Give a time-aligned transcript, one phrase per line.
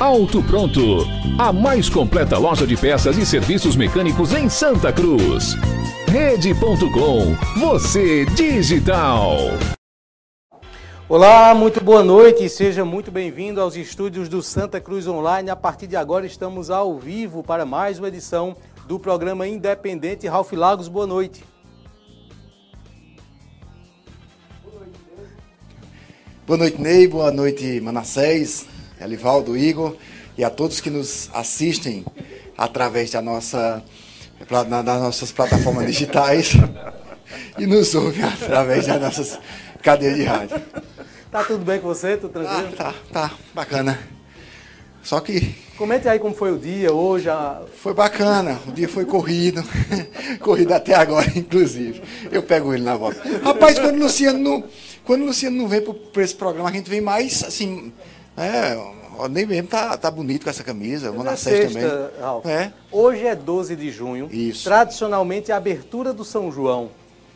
[0.00, 0.80] Auto Pronto,
[1.36, 5.56] a mais completa loja de peças e serviços mecânicos em Santa Cruz.
[6.06, 9.38] Rede.com, você digital.
[11.08, 15.50] Olá, muito boa noite e seja muito bem-vindo aos estúdios do Santa Cruz Online.
[15.50, 20.28] A partir de agora estamos ao vivo para mais uma edição do programa Independente.
[20.28, 21.42] Ralf Lagos, boa noite.
[26.46, 27.08] Boa noite, Ney.
[27.08, 28.64] Boa noite, Manassés,
[29.00, 29.96] Elivaldo, Igor
[30.36, 32.04] e a todos que nos assistem
[32.56, 33.82] através da nossa,
[34.48, 36.52] das nossas plataformas digitais
[37.58, 39.38] e nos ouvem através das nossas
[39.82, 40.60] cadeias de rádio.
[41.30, 42.16] Tá tudo bem com você?
[42.16, 42.68] Tudo tranquilo?
[42.72, 43.98] Ah, tá, tá, bacana.
[45.02, 45.54] Só que.
[45.76, 47.28] Comente aí como foi o dia hoje.
[47.28, 47.62] A...
[47.76, 49.62] Foi bacana, o dia foi corrido.
[50.40, 52.02] corrido até agora, inclusive.
[52.30, 53.22] Eu pego ele na volta.
[53.42, 54.64] Rapaz, quando o Luciano não,
[55.04, 57.92] quando o Luciano não vem para esse programa, a gente vem mais assim.
[58.38, 61.90] É, nem mesmo tá, tá bonito com essa camisa, o Manassés também.
[62.20, 62.46] Ralf.
[62.46, 62.72] É.
[62.92, 64.28] Hoje é 12 de junho.
[64.30, 64.64] Isso.
[64.64, 66.90] Tradicionalmente a abertura do São João.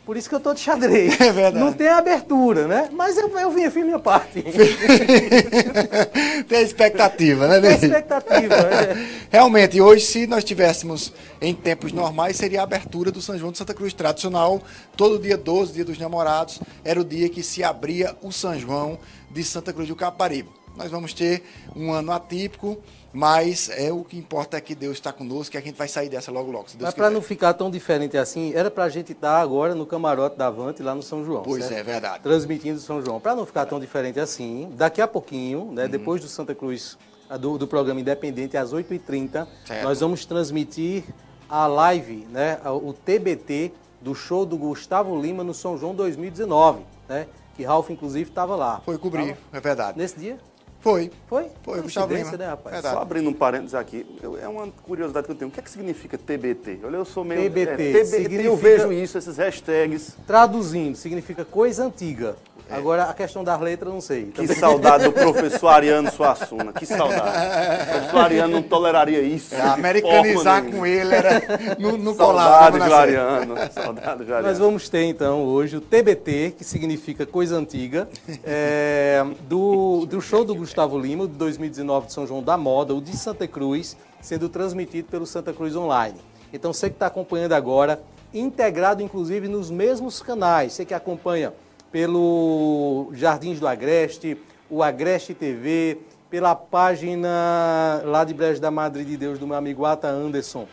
[0.05, 1.19] Por isso que eu tô de xadrez.
[1.20, 1.64] É verdade.
[1.64, 2.88] Não tem abertura, né?
[2.93, 4.43] Mas eu, eu vim, fiz minha parte.
[6.49, 8.55] tem expectativa, né, Tem expectativa.
[8.55, 9.06] É.
[9.31, 13.59] Realmente, hoje, se nós tivéssemos em tempos normais, seria a abertura do São João de
[13.59, 14.60] Santa Cruz tradicional.
[14.97, 18.99] Todo dia 12, dia dos namorados, era o dia que se abria o São João
[19.31, 20.49] de Santa Cruz do Caparibe.
[20.77, 21.43] Nós vamos ter
[21.77, 22.78] um ano atípico,
[23.12, 26.09] mas é o que importa é que Deus está conosco, que a gente vai sair
[26.09, 26.66] dessa logo logo.
[26.81, 30.37] mas para não ficar tão diferente assim, era para a gente estar agora no camarote
[30.37, 31.43] da Avante, lá no São João.
[31.43, 31.81] Pois certo?
[31.81, 32.22] é, verdade.
[32.22, 33.21] Transmitindo São João.
[33.21, 35.91] Para não ficar tão diferente assim, daqui a pouquinho, né, uhum.
[35.91, 36.97] depois do Santa Cruz,
[37.38, 39.84] do, do programa Independente, às 8h30, certo.
[39.84, 41.05] nós vamos transmitir
[41.49, 43.72] a live, né, o TBT
[44.03, 47.27] do show do Gustavo Lima no São João 2019, né?
[47.55, 48.81] Que Ralf, inclusive, estava lá.
[48.84, 49.38] Foi cobrir, tava...
[49.53, 49.99] é verdade.
[49.99, 50.38] Nesse dia?
[50.82, 51.12] Foi.
[51.28, 51.47] Foi?
[51.62, 52.32] Foi, Gustavo Lima.
[52.32, 52.75] Né, rapaz?
[52.75, 52.97] Verdade.
[52.97, 55.48] Só abrindo um parênteses aqui, eu, é uma curiosidade que eu tenho.
[55.48, 56.81] O que é que significa TBT?
[56.82, 57.48] Olha, eu sou meio...
[57.48, 57.70] TBT.
[57.70, 58.43] É, TBT significa...
[58.43, 60.16] Eu vejo isso, esses hashtags.
[60.26, 62.34] Traduzindo, significa coisa antiga.
[62.72, 62.77] É.
[62.77, 64.25] Agora, a questão das letras, não sei.
[64.27, 64.56] Que Também.
[64.56, 66.72] saudade do professor Ariano Suassuna.
[66.72, 67.83] Que saudade.
[67.83, 69.55] O professor Ariano não toleraria isso.
[69.55, 71.43] É, americanizar com ele era
[71.78, 73.55] no, no Saudade do Ariano.
[73.72, 74.49] Saudade do Ariano.
[74.49, 78.09] Nós vamos ter, então, hoje o TBT, que significa coisa antiga,
[78.43, 83.00] é, do, do show do Gustavo Lima, de 2019 de São João da Moda, o
[83.00, 86.19] de Santa Cruz, sendo transmitido pelo Santa Cruz Online.
[86.53, 88.00] Então, você que está acompanhando agora,
[88.32, 90.72] integrado, inclusive, nos mesmos canais.
[90.72, 91.53] Você que acompanha
[91.92, 94.36] pelo Jardins do Agreste,
[94.70, 95.98] o Agreste TV,
[96.30, 100.66] pela página lá de Brejo da Madre de Deus do meu amigo Ata Anderson,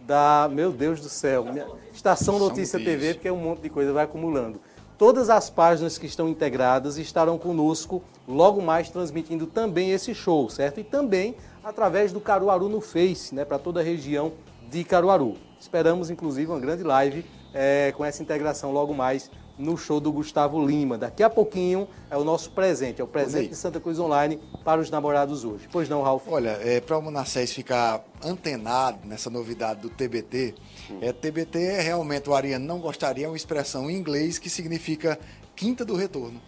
[0.00, 1.46] da, meu Deus do céu,
[1.92, 4.60] Estação Notícia TV, porque é um monte de coisa, vai acumulando.
[4.98, 10.80] Todas as páginas que estão integradas estarão conosco logo mais transmitindo também esse show, certo?
[10.80, 14.32] E também através do Caruaru no Face, né, para toda a região
[14.68, 15.36] de Caruaru.
[15.58, 20.64] Esperamos, inclusive, uma grande live é, com essa integração logo mais no show do Gustavo
[20.64, 20.98] Lima.
[20.98, 24.80] Daqui a pouquinho é o nosso presente, é o presente de Santa Cruz Online para
[24.80, 25.68] os namorados hoje.
[25.70, 26.26] Pois não, Ralf?
[26.28, 30.54] Olha, é, para o Manassés ficar antenado nessa novidade do TBT,
[31.00, 35.18] é, TBT é realmente, o Ariano não gostaria, é uma expressão em inglês que significa
[35.54, 36.40] Quinta do Retorno.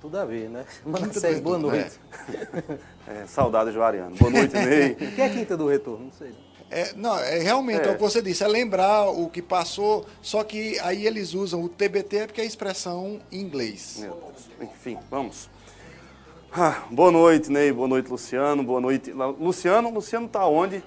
[0.00, 0.64] Tudo a ver, né?
[0.84, 2.00] Manassés, boa noite.
[3.06, 3.22] É.
[3.22, 4.16] é, saudades do Ariano.
[4.16, 4.92] Boa noite, Ney.
[4.92, 6.06] O que é Quinta do Retorno?
[6.06, 6.32] Não sei.
[6.70, 7.88] É, não, é realmente é.
[7.88, 7.90] é.
[7.90, 11.68] o que você disse, é lembrar o que passou, só que aí eles usam o
[11.68, 14.06] TBT porque é a expressão em inglês.
[14.60, 15.50] Enfim, vamos.
[16.52, 17.72] Ah, boa noite, Ney.
[17.72, 18.62] Boa noite, Luciano.
[18.62, 19.12] Boa noite.
[19.12, 20.82] Luciano, Luciano tá onde?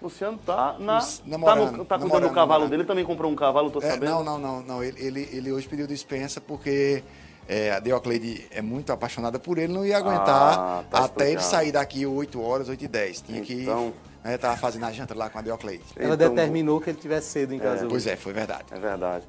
[0.00, 1.00] Luciano tá na.
[1.26, 2.70] Namorando, tá, no, tá cuidando do cavalo namorando.
[2.70, 4.10] dele, também comprou um cavalo, tô é, sabendo.
[4.10, 4.84] Não, não, não, não.
[4.84, 7.02] Ele, ele, ele hoje pediu dispensa porque
[7.48, 11.40] é, a Deocleide é muito apaixonada por ele, não ia aguentar ah, tá até ele
[11.40, 13.20] sair daqui 8 horas, 8 e 10.
[13.22, 13.92] Tinha então...
[13.92, 14.34] que Né?
[14.34, 15.84] Estava fazendo a janta lá com a Diocleide.
[15.96, 17.88] Ela Então, determinou que ele tivesse cedo em casa hoje.
[17.88, 18.64] Pois é, foi verdade.
[18.70, 19.26] É verdade.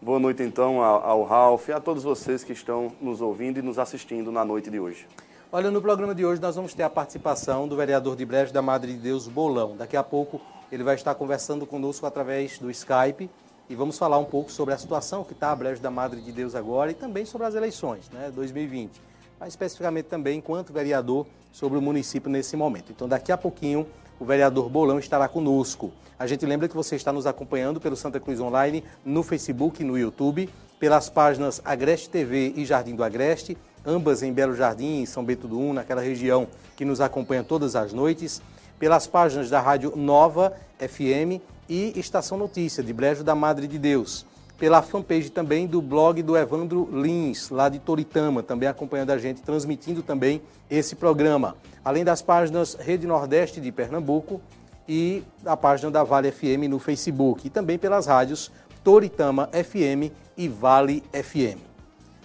[0.00, 3.62] Boa noite, então, ao, ao Ralph e a todos vocês que estão nos ouvindo e
[3.62, 5.06] nos assistindo na noite de hoje.
[5.52, 8.62] Olha, no programa de hoje nós vamos ter a participação do vereador de Brejo da
[8.62, 9.76] Madre de Deus, Bolão.
[9.76, 10.40] Daqui a pouco
[10.72, 13.30] ele vai estar conversando conosco através do Skype
[13.68, 16.32] e vamos falar um pouco sobre a situação que está a Brejo da Madre de
[16.32, 19.00] Deus agora e também sobre as eleições, né, 2020.
[19.38, 22.90] Mas especificamente também, enquanto vereador, sobre o município nesse momento.
[22.90, 23.86] Então, daqui a pouquinho,
[24.22, 25.90] o vereador Bolão estará conosco.
[26.16, 29.84] A gente lembra que você está nos acompanhando pelo Santa Cruz Online, no Facebook e
[29.84, 30.48] no YouTube,
[30.78, 35.48] pelas páginas Agreste TV e Jardim do Agreste, ambas em Belo Jardim, em São Bento
[35.48, 36.46] do Un, naquela região
[36.76, 38.40] que nos acompanha todas as noites,
[38.78, 44.24] pelas páginas da Rádio Nova FM e Estação Notícia, de Brejo da Madre de Deus,
[44.62, 49.42] pela fanpage também do blog do Evandro Lins, lá de Toritama, também acompanhando a gente,
[49.42, 51.56] transmitindo também esse programa.
[51.84, 54.40] Além das páginas Rede Nordeste de Pernambuco
[54.86, 58.52] e a página da Vale FM no Facebook, e também pelas rádios
[58.84, 61.58] Toritama FM e Vale FM.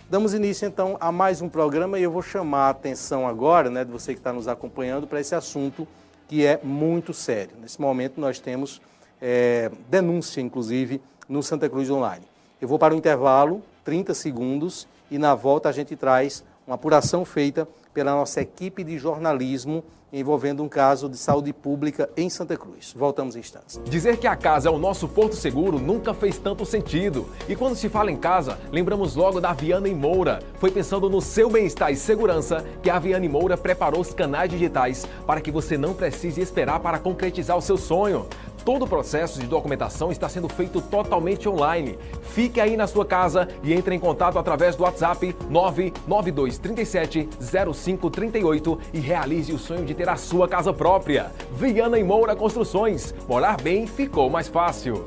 [0.08, 3.84] Damos início então a mais um programa e eu vou chamar a atenção agora, né,
[3.84, 5.88] de você que está nos acompanhando, para esse assunto
[6.28, 7.56] que é muito sério.
[7.60, 8.80] Nesse momento nós temos
[9.20, 12.26] é, denúncia, inclusive, no Santa Cruz Online.
[12.62, 17.24] Eu vou para o intervalo, 30 segundos, e na volta a gente traz uma apuração
[17.24, 22.94] feita pela nossa equipe de jornalismo envolvendo um caso de saúde pública em Santa Cruz.
[22.96, 23.80] Voltamos em instantes.
[23.86, 27.28] Dizer que a casa é o nosso porto seguro nunca fez tanto sentido.
[27.48, 30.40] E quando se fala em casa, lembramos logo da Viana e Moura.
[30.60, 34.50] Foi pensando no seu bem-estar e segurança que a Viana e Moura preparou os canais
[34.50, 38.28] digitais para que você não precise esperar para concretizar o seu sonho.
[38.68, 41.98] Todo o processo de documentação está sendo feito totalmente online.
[42.22, 49.00] Fique aí na sua casa e entre em contato através do WhatsApp 99237 0538 e
[49.00, 51.32] realize o sonho de ter a sua casa própria.
[51.54, 53.16] Viana e Moura Construções.
[53.26, 55.06] Morar bem ficou mais fácil.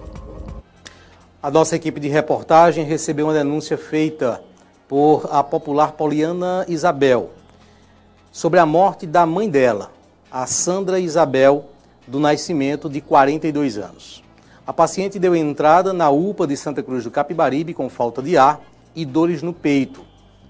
[1.42, 4.42] A nossa equipe de reportagem recebeu uma denúncia feita
[4.88, 7.28] por a popular Poliana Isabel
[8.32, 9.92] sobre a morte da mãe dela,
[10.32, 11.66] a Sandra Isabel
[12.10, 14.22] do Nascimento, de 42 anos.
[14.66, 18.60] A paciente deu entrada na UPA de Santa Cruz do Capibaribe com falta de ar
[18.94, 20.04] e dores no peito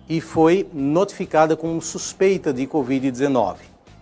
[0.09, 3.57] e foi notificada com suspeita de Covid-19.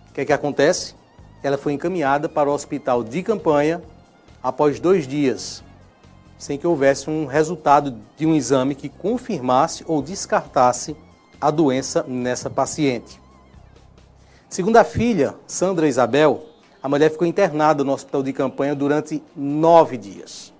[0.09, 0.95] O que é que acontece?
[1.43, 3.81] Ela foi encaminhada para o hospital de campanha
[4.41, 5.63] após dois dias,
[6.37, 10.95] sem que houvesse um resultado de um exame que confirmasse ou descartasse
[11.39, 13.21] a doença nessa paciente.
[14.49, 16.48] Segundo a filha, Sandra Isabel,
[16.81, 20.53] a mulher ficou internada no hospital de campanha durante nove dias.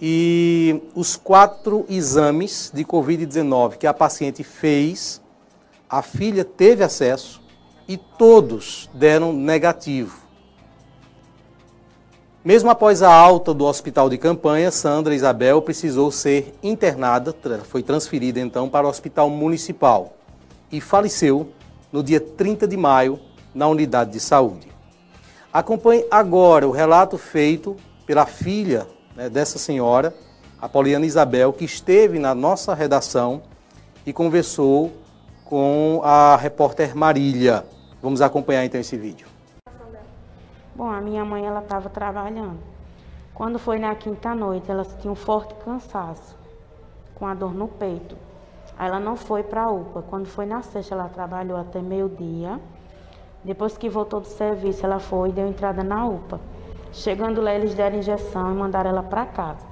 [0.00, 5.20] E os quatro exames de Covid-19 que a paciente fez,
[5.88, 7.40] a filha teve acesso
[7.86, 10.18] e todos deram negativo.
[12.42, 18.40] Mesmo após a alta do hospital de campanha, Sandra Isabel precisou ser internada, foi transferida
[18.40, 20.14] então para o hospital municipal
[20.72, 21.52] e faleceu
[21.92, 23.20] no dia 30 de maio
[23.54, 24.69] na unidade de saúde.
[25.52, 27.76] Acompanhe agora o relato feito
[28.06, 28.86] pela filha
[29.16, 30.14] né, dessa senhora,
[30.62, 33.42] a Poliana Isabel, que esteve na nossa redação
[34.06, 34.92] e conversou
[35.44, 37.66] com a repórter Marília.
[38.00, 39.26] Vamos acompanhar então esse vídeo.
[40.72, 42.60] Bom, a minha mãe ela estava trabalhando.
[43.34, 46.36] Quando foi na quinta noite, ela sentiu um forte cansaço,
[47.16, 48.16] com a dor no peito.
[48.78, 50.02] Aí ela não foi para a UPA.
[50.08, 52.60] Quando foi na sexta, ela trabalhou até meio-dia.
[53.42, 56.40] Depois que voltou do serviço, ela foi e deu entrada na UPA.
[56.92, 59.64] Chegando lá, eles deram injeção e mandaram ela para casa.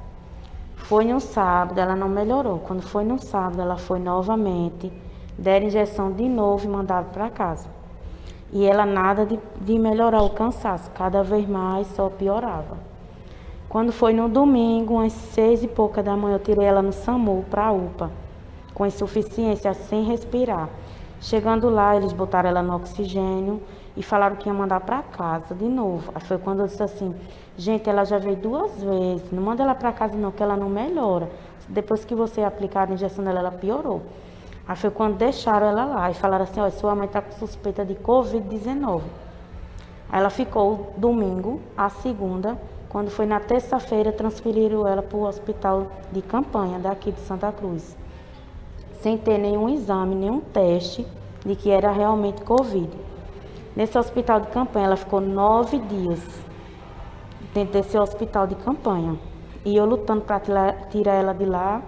[0.77, 2.61] Foi no sábado, ela não melhorou.
[2.61, 4.91] Quando foi no sábado, ela foi novamente,
[5.37, 7.69] deram injeção de novo e mandaram para casa.
[8.51, 12.79] E ela nada de, de melhorar o cansaço, cada vez mais só piorava.
[13.69, 17.45] Quando foi no domingo, umas seis e pouca da manhã, eu tirei ela no SAMU
[17.51, 18.11] para a UPA,
[18.73, 20.71] com insuficiência, sem respirar.
[21.21, 23.61] Chegando lá, eles botaram ela no oxigênio
[23.97, 26.13] e falaram que ia mandar para casa de novo.
[26.15, 27.15] Aí foi quando eu disse assim:
[27.57, 30.69] gente, ela já veio duas vezes, não manda ela para casa não, que ela não
[30.69, 31.29] melhora.
[31.69, 34.03] Depois que você aplicar a injeção dela, ela piorou.
[34.67, 37.85] Aí foi quando deixaram ela lá e falaram assim: olha, sua mãe está com suspeita
[37.85, 39.03] de Covid-19.
[40.11, 42.57] Aí ela ficou domingo, a segunda,
[42.89, 47.97] quando foi na terça-feira, transferiram ela para o hospital de campanha daqui de Santa Cruz
[49.01, 51.07] sem ter nenhum exame, nenhum teste
[51.45, 52.91] de que era realmente Covid.
[53.75, 56.21] Nesse hospital de campanha, ela ficou nove dias
[57.55, 59.19] dentro desse hospital de campanha.
[59.65, 60.41] E eu lutando para
[60.91, 61.83] tirar ela de lá,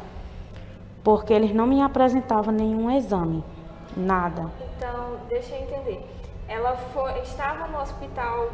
[1.02, 3.44] porque eles não me apresentavam nenhum exame,
[3.96, 4.50] nada.
[4.76, 6.04] Então, deixa eu entender.
[6.48, 8.48] Ela foi, estava no hospital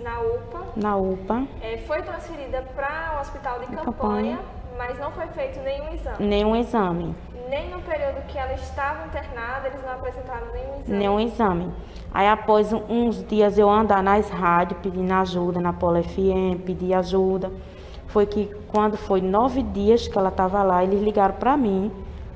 [0.00, 0.62] na UPA.
[0.76, 1.46] Na UPA.
[1.62, 4.38] É, foi transferida para o hospital de campanha, campanha,
[4.76, 6.26] mas não foi feito nenhum exame.
[6.26, 7.14] Nenhum exame.
[7.50, 10.98] Nem no período que ela estava internada, eles não apresentaram nenhum exame.
[10.98, 11.74] Nenhum exame.
[12.14, 17.50] Aí após uns dias eu andar nas rádios pedindo ajuda, na Polo FM, pedir ajuda.
[18.06, 21.90] Foi que quando foi nove dias que ela estava lá, eles ligaram para mim,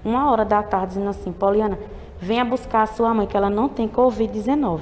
[0.05, 1.79] uma hora da tarde, dizendo assim, Poliana,
[2.19, 4.81] venha buscar a sua mãe, que ela não tem Covid-19.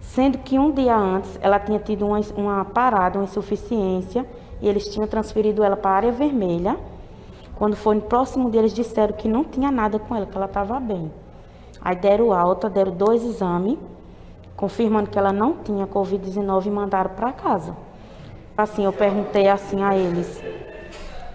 [0.00, 4.24] Sendo que um dia antes ela tinha tido uma, uma parada, uma insuficiência,
[4.62, 6.78] e eles tinham transferido ela para a área vermelha.
[7.62, 10.80] Quando foi próximo dia, eles disseram que não tinha nada com ela, que ela estava
[10.80, 11.12] bem.
[11.80, 13.78] Aí deram alta, deram dois exames,
[14.56, 17.76] confirmando que ela não tinha Covid-19 e mandaram para casa.
[18.58, 20.42] Assim, eu perguntei assim a eles,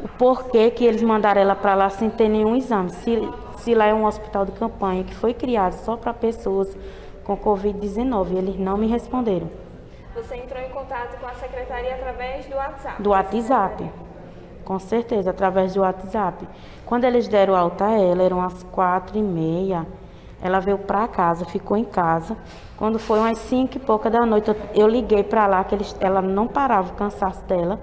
[0.03, 2.89] o porquê que eles mandaram ela para lá sem ter nenhum exame.
[2.89, 3.29] Se,
[3.59, 6.77] se lá é um hospital de campanha que foi criado só para pessoas
[7.23, 8.35] com Covid-19.
[8.35, 9.49] Eles não me responderam.
[10.13, 13.01] Você entrou em contato com a secretaria através do WhatsApp?
[13.01, 13.89] Do WhatsApp.
[14.67, 16.45] Com certeza, através do WhatsApp.
[16.85, 19.87] Quando eles deram alta a ela, eram as quatro e meia.
[20.41, 22.35] Ela veio para casa, ficou em casa.
[22.75, 26.21] Quando foi umas cinco e pouca da noite, eu, liguei para lá, que eles, ela
[26.21, 27.79] não parava o cansaço dela.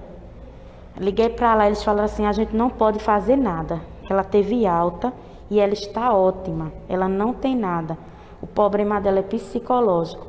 [0.95, 3.81] Liguei para lá, eles falaram assim: a gente não pode fazer nada.
[4.07, 5.11] Ela teve alta
[5.49, 6.71] e ela está ótima.
[6.87, 7.97] Ela não tem nada.
[8.43, 10.27] O problema dela é psicológico.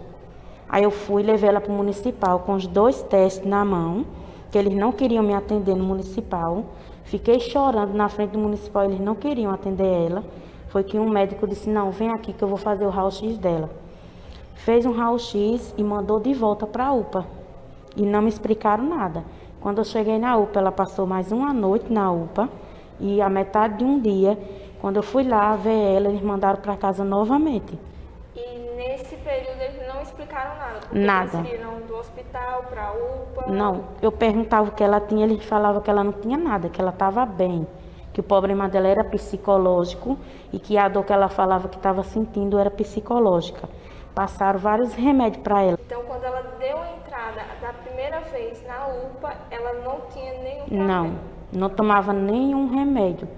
[0.67, 4.07] Aí eu fui levei ela para o municipal com os dois testes na mão,
[4.51, 6.65] que eles não queriam me atender no municipal.
[7.05, 10.25] Fiquei chorando na frente do municipal, eles não queriam atender ela.
[10.69, 13.71] Foi que um médico disse: Não, vem aqui que eu vou fazer o raio-x dela.
[14.55, 17.27] Fez um raio-x e mandou de volta para a UPA.
[17.97, 19.25] E não me explicaram nada.
[19.61, 22.49] Quando eu cheguei na UPA, ela passou mais uma noite na UPA
[23.01, 24.39] e a metade de um dia,
[24.81, 27.79] quando eu fui lá ver ela, eles mandaram para casa novamente.
[28.35, 30.66] E nesse período eles não explicaram nada?
[30.97, 31.45] Nada.
[31.87, 33.53] Do hospital para a UPA?
[33.53, 33.85] Não.
[34.01, 36.91] Eu perguntava o que ela tinha, eles falavam que ela não tinha nada, que ela
[36.91, 37.67] estava bem.
[38.15, 40.19] Que o problema dela era psicológico
[40.51, 43.69] e que a dor que ela falava que estava sentindo era psicológica.
[44.15, 45.79] Passaram vários remédios para ela.
[45.85, 50.65] Então, quando ela deu a entrada da primeira vez na UPA, ela não tinha nenhum
[50.65, 50.87] problema?
[50.87, 51.19] Não,
[51.53, 53.29] não tomava nenhum remédio.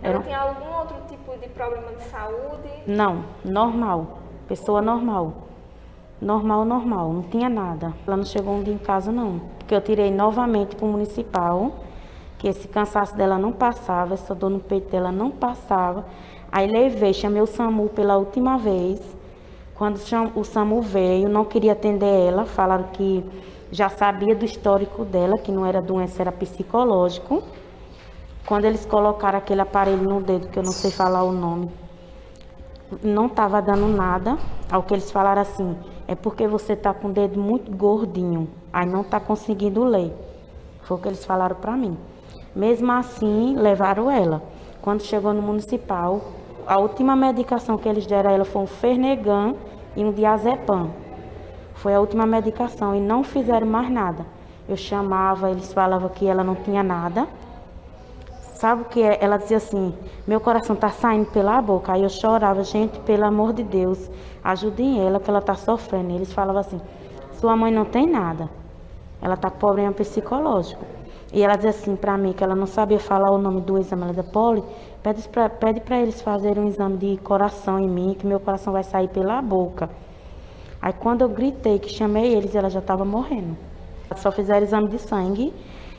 [0.00, 0.22] Ela Era...
[0.22, 2.68] tem algum outro tipo de problema de saúde?
[2.86, 4.18] Não, normal.
[4.46, 5.47] Pessoa normal.
[6.20, 7.94] Normal, normal, não tinha nada.
[8.06, 9.40] Ela não chegou um dia em casa, não.
[9.58, 11.72] Porque eu tirei novamente para o municipal,
[12.38, 16.04] que esse cansaço dela não passava, essa dor no peito dela não passava.
[16.50, 19.00] Aí levei, chamei o SAMU pela última vez.
[19.74, 20.00] Quando
[20.34, 23.24] o SAMU veio, não queria atender ela, falaram que
[23.70, 27.44] já sabia do histórico dela, que não era doença, era psicológico.
[28.44, 31.70] Quando eles colocaram aquele aparelho no dedo, que eu não sei falar o nome,
[33.02, 34.36] não estava dando nada.
[34.70, 35.76] Ao que eles falaram assim,
[36.08, 40.10] é porque você está com o dedo muito gordinho, aí não está conseguindo ler.
[40.82, 41.98] Foi o que eles falaram para mim.
[42.56, 44.42] Mesmo assim, levaram ela.
[44.80, 46.22] Quando chegou no municipal,
[46.66, 49.54] a última medicação que eles deram a ela foi um Fernegan
[49.94, 50.90] e um diazepam.
[51.74, 54.24] Foi a última medicação e não fizeram mais nada.
[54.66, 57.28] Eu chamava, eles falavam que ela não tinha nada.
[58.58, 59.18] Sabe o que é?
[59.20, 59.94] Ela dizia assim:
[60.26, 61.92] meu coração está saindo pela boca.
[61.92, 64.10] Aí eu chorava, gente, pelo amor de Deus,
[64.42, 66.10] ajudem ela que ela está sofrendo.
[66.10, 66.80] E eles falavam assim:
[67.34, 68.50] sua mãe não tem nada.
[69.22, 70.84] Ela está com problema psicológico.
[71.32, 74.06] E ela dizia assim para mim que ela não sabia falar o nome do exame.
[74.06, 74.64] Dizia, Poli,
[75.60, 79.06] pede para eles fazerem um exame de coração em mim, que meu coração vai sair
[79.06, 79.88] pela boca.
[80.82, 83.56] Aí quando eu gritei que chamei eles, ela já estava morrendo.
[84.16, 85.54] Só fizeram exame de sangue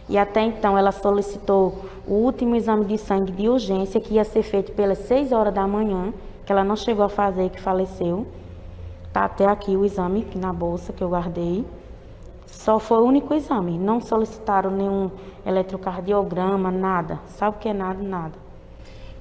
[0.09, 4.41] e até então ela solicitou o último exame de sangue de urgência que ia ser
[4.41, 6.11] feito pelas 6 horas da manhã,
[6.43, 8.25] que ela não chegou a fazer, que faleceu.
[9.13, 11.63] Tá até aqui o exame na bolsa que eu guardei.
[12.47, 13.77] Só foi o único exame.
[13.77, 15.11] Não solicitaram nenhum
[15.45, 17.19] eletrocardiograma, nada.
[17.27, 18.01] Sabe o que é nada?
[18.01, 18.33] Nada.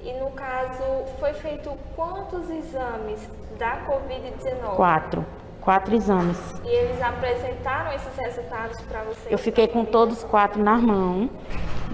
[0.03, 0.83] E no caso,
[1.19, 3.29] foi feito quantos exames
[3.59, 4.75] da Covid-19?
[4.75, 5.25] Quatro.
[5.69, 6.35] Quatro exames.
[6.65, 9.31] E eles apresentaram esses resultados para você?
[9.31, 11.29] Eu fiquei com todos quatro na mão.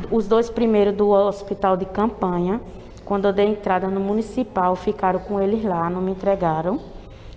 [0.09, 2.61] Os dois primeiros do hospital de campanha.
[3.03, 6.79] Quando eu dei entrada no municipal, ficaram com eles lá, não me entregaram.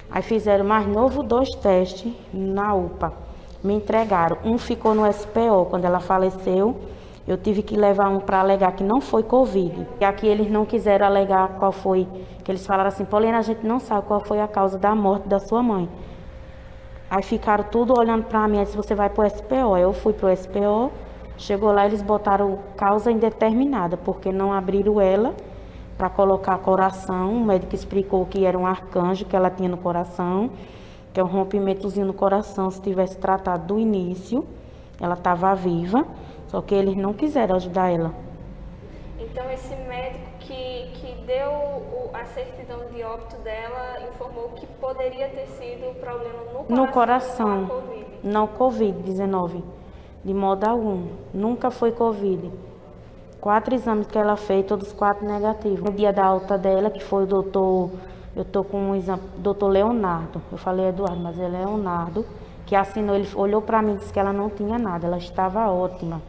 [0.09, 3.13] Aí fizeram mais novo dois testes na UPA
[3.65, 4.39] me entregaram.
[4.45, 6.77] Um ficou no SPO quando ela faleceu.
[7.27, 9.89] Eu tive que levar um para alegar que não foi Covid.
[10.01, 12.07] E aqui eles não quiseram alegar qual foi,
[12.45, 15.27] que eles falaram assim, Paulina, a gente não sabe qual foi a causa da morte
[15.27, 15.89] da sua mãe.
[17.11, 19.77] Aí ficaram tudo olhando para mim, disse, você vai para o SPO.
[19.77, 20.93] Eu fui para o SPO,
[21.37, 25.35] chegou lá, eles botaram causa indeterminada, porque não abriram ela
[25.97, 27.35] para colocar coração.
[27.35, 30.51] O médico explicou que era um arcanjo que ela tinha no coração
[31.13, 32.71] que é um rompimentozinho no coração.
[32.71, 34.47] Se tivesse tratado do início,
[35.01, 36.07] ela estava viva,
[36.47, 38.15] só que eles não quiseram ajudar ela.
[39.19, 40.91] Então esse médico que
[41.29, 46.77] deu o, a certidão de óbito dela informou que poderia ter sido problema no coração.
[46.77, 47.83] No coração,
[48.25, 49.63] não Covid-19,
[50.25, 51.07] de modo algum.
[51.35, 52.51] Nunca foi Covid.
[53.43, 55.81] Quatro exames que ela fez, todos quatro negativos.
[55.81, 57.91] No dia da alta dela, que foi o doutor,
[58.35, 62.25] eu tô com um exame, doutor Leonardo, eu falei Eduardo, mas é Leonardo,
[62.65, 65.69] que assinou, ele olhou para mim e disse que ela não tinha nada, ela estava
[65.69, 66.23] ótima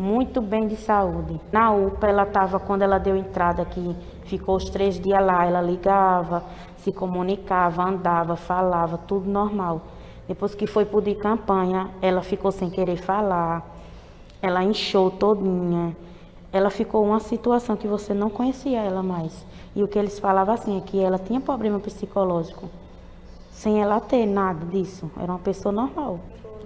[0.00, 1.38] muito bem de saúde.
[1.52, 5.60] Na UPA, ela estava, quando ela deu entrada aqui, ficou os três dias lá, ela
[5.60, 6.42] ligava,
[6.78, 9.82] se comunicava, andava, falava, tudo normal.
[10.26, 13.62] Depois que foi por de campanha, ela ficou sem querer falar,
[14.40, 15.94] ela inchou todinha.
[16.50, 19.46] Ela ficou uma situação que você não conhecia ela mais.
[19.76, 22.70] E o que eles falavam assim é que ela tinha problema psicológico,
[23.52, 25.10] sem ela ter nada disso.
[25.20, 26.18] Era uma pessoa normal.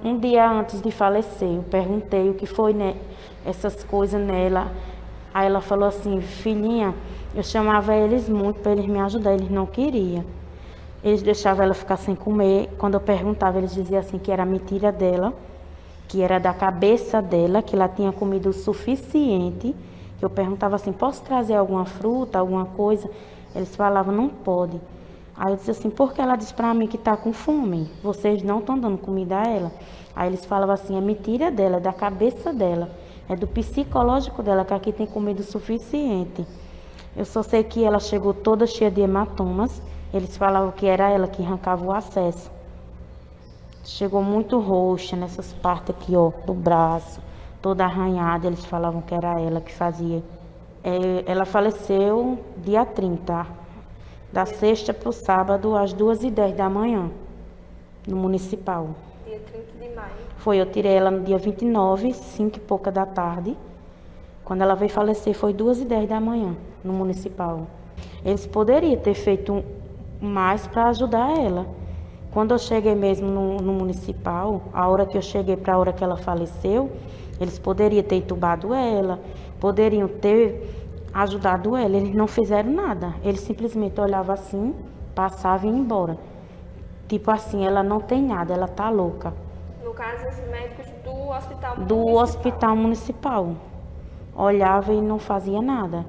[0.05, 2.95] Um dia antes de falecer, eu perguntei o que foi né,
[3.43, 4.71] essas coisas nela.
[5.33, 6.95] Aí ela falou assim, filhinha,
[7.35, 10.23] eu chamava eles muito para eles me ajudar, eles não queriam.
[11.03, 12.69] Eles deixavam ela ficar sem comer.
[12.77, 15.33] Quando eu perguntava, eles diziam assim que era mentira dela,
[16.07, 19.75] que era da cabeça dela, que ela tinha comido o suficiente.
[20.21, 23.09] Eu perguntava assim, posso trazer alguma fruta, alguma coisa?
[23.57, 24.79] Eles falavam, não pode.
[25.37, 28.61] Aí eu disse assim, porque ela disse para mim que está com fome, vocês não
[28.61, 29.73] estão dando comida a ela.
[30.15, 32.89] Aí eles falavam assim, é mentira dela, é da cabeça dela,
[33.29, 36.47] é do psicológico dela, que aqui tem comida suficiente.
[37.17, 41.27] Eu só sei que ela chegou toda cheia de hematomas, eles falavam que era ela
[41.27, 42.49] que arrancava o acesso.
[43.83, 47.21] Chegou muito roxa nessas partes aqui, ó, do braço,
[47.61, 50.23] toda arranhada, eles falavam que era ela que fazia.
[50.85, 53.64] É, ela faleceu dia 30
[54.35, 57.09] da sexta para o sábado, às duas e dez da manhã,
[58.05, 58.91] no municipal.
[59.25, 60.11] Dia 30 de maio.
[60.39, 63.57] Foi, eu tirei ela no dia 29, cinco e pouca da tarde.
[64.45, 67.69] Quando ela veio falecer, foi duas e dez da manhã, no municipal.
[68.25, 69.65] Eles poderiam ter feito
[70.21, 71.65] mais para ajudar ela.
[72.33, 75.93] Quando eu cheguei mesmo no, no municipal, a hora que eu cheguei para a hora
[75.93, 76.91] que ela faleceu,
[77.41, 79.21] eles poderiam ter entubado ela,
[79.61, 80.84] poderiam ter
[81.15, 81.97] ajudado ela.
[81.97, 83.15] Eles não fizeram nada.
[83.23, 84.75] Eles simplesmente olhavam assim,
[85.15, 86.19] passavam e iam embora.
[87.07, 89.33] Tipo assim, ela não tem nada, ela tá louca.
[89.85, 92.23] No caso, os médicos do hospital do municipal.
[92.23, 93.57] hospital municipal.
[94.37, 96.05] Olhava e não fazia nada.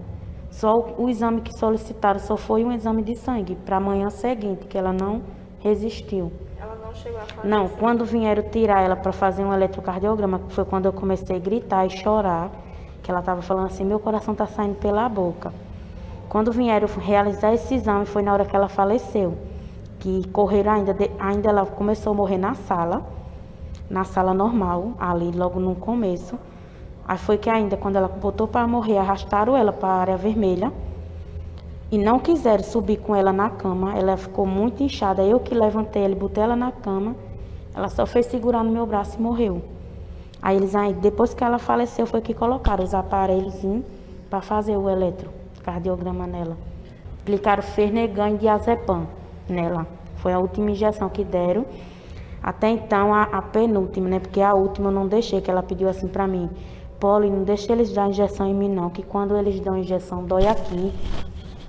[0.49, 4.65] Só o, o exame que solicitaram só foi um exame de sangue para amanhã seguinte,
[4.65, 5.21] que ela não
[5.59, 6.31] resistiu.
[6.57, 10.53] Ela não chegou a fazer Não, quando vieram tirar ela para fazer um eletrocardiograma, que
[10.53, 12.49] foi quando eu comecei a gritar e chorar,
[13.05, 15.53] que ela estava falando assim, meu coração está saindo pela boca.
[16.27, 19.37] Quando vieram realizar esse exame, foi na hora que ela faleceu.
[19.99, 23.05] Que correram ainda, ainda ela começou a morrer na sala,
[23.87, 26.35] na sala normal, ali logo no começo.
[27.07, 30.73] Aí foi que ainda, quando ela botou para morrer, arrastaram ela para a área vermelha
[31.91, 33.95] e não quiseram subir com ela na cama.
[33.95, 35.21] Ela ficou muito inchada.
[35.21, 37.15] Eu que levantei ela e botei ela na cama.
[37.75, 39.74] Ela só fez segurar no meu braço e morreu.
[40.45, 43.55] Aí eles aí, depois que ela faleceu, foi que colocaram os aparelhos
[44.29, 46.55] para fazer o eletrocardiograma nela.
[47.23, 49.07] Aplicaram Fernegan e diazepam
[49.49, 49.87] nela.
[50.17, 51.65] Foi a última injeção que deram.
[52.43, 54.19] Até então, a, a, penúltima, né?
[54.19, 56.47] Porque a última eu não deixei, que ela pediu assim para mim.
[56.99, 60.45] Poli, não deixe eles dar injeção em mim não, que quando eles dão injeção dói
[60.45, 60.93] aqui.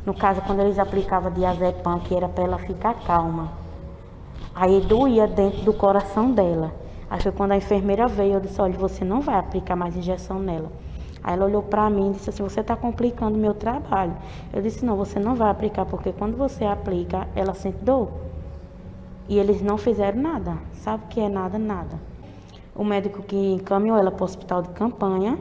[0.04, 3.52] No caso, quando eles aplicavam diazepam, que era para ela ficar calma.
[4.54, 6.84] Aí doía dentro do coração dela.
[7.08, 10.38] Aí foi quando a enfermeira veio, eu disse, olha, você não vai aplicar mais injeção
[10.40, 10.70] nela.
[11.22, 14.14] Aí ela olhou para mim e disse assim, você está complicando meu trabalho.
[14.52, 18.08] Eu disse, não, você não vai aplicar, porque quando você aplica, ela sente dor.
[19.28, 20.56] E eles não fizeram nada.
[20.72, 21.58] Sabe o que é nada?
[21.58, 21.98] Nada.
[22.74, 25.38] O médico que encaminhou ela para o hospital de campanha,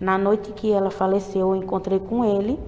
[0.00, 2.58] na noite que ela faleceu, eu encontrei com ele.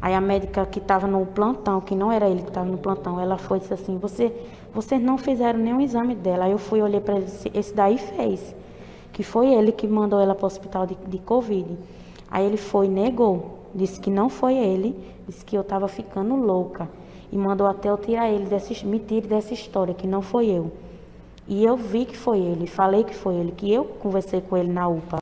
[0.00, 3.20] Aí a médica que estava no plantão, que não era ele que estava no plantão,
[3.20, 4.32] ela foi e disse assim, você
[4.72, 6.44] vocês não fizeram nenhum exame dela.
[6.44, 8.54] Aí eu fui, olhei para ele esse daí fez.
[9.12, 11.76] Que foi ele que mandou ela para o hospital de, de Covid.
[12.30, 13.58] Aí ele foi negou.
[13.74, 14.96] Disse que não foi ele.
[15.26, 16.88] Disse que eu estava ficando louca.
[17.32, 20.72] E mandou até eu tirar ele dessa, me tire dessa história, que não foi eu.
[21.46, 24.72] E eu vi que foi ele, falei que foi ele, que eu conversei com ele
[24.72, 25.18] na UPA.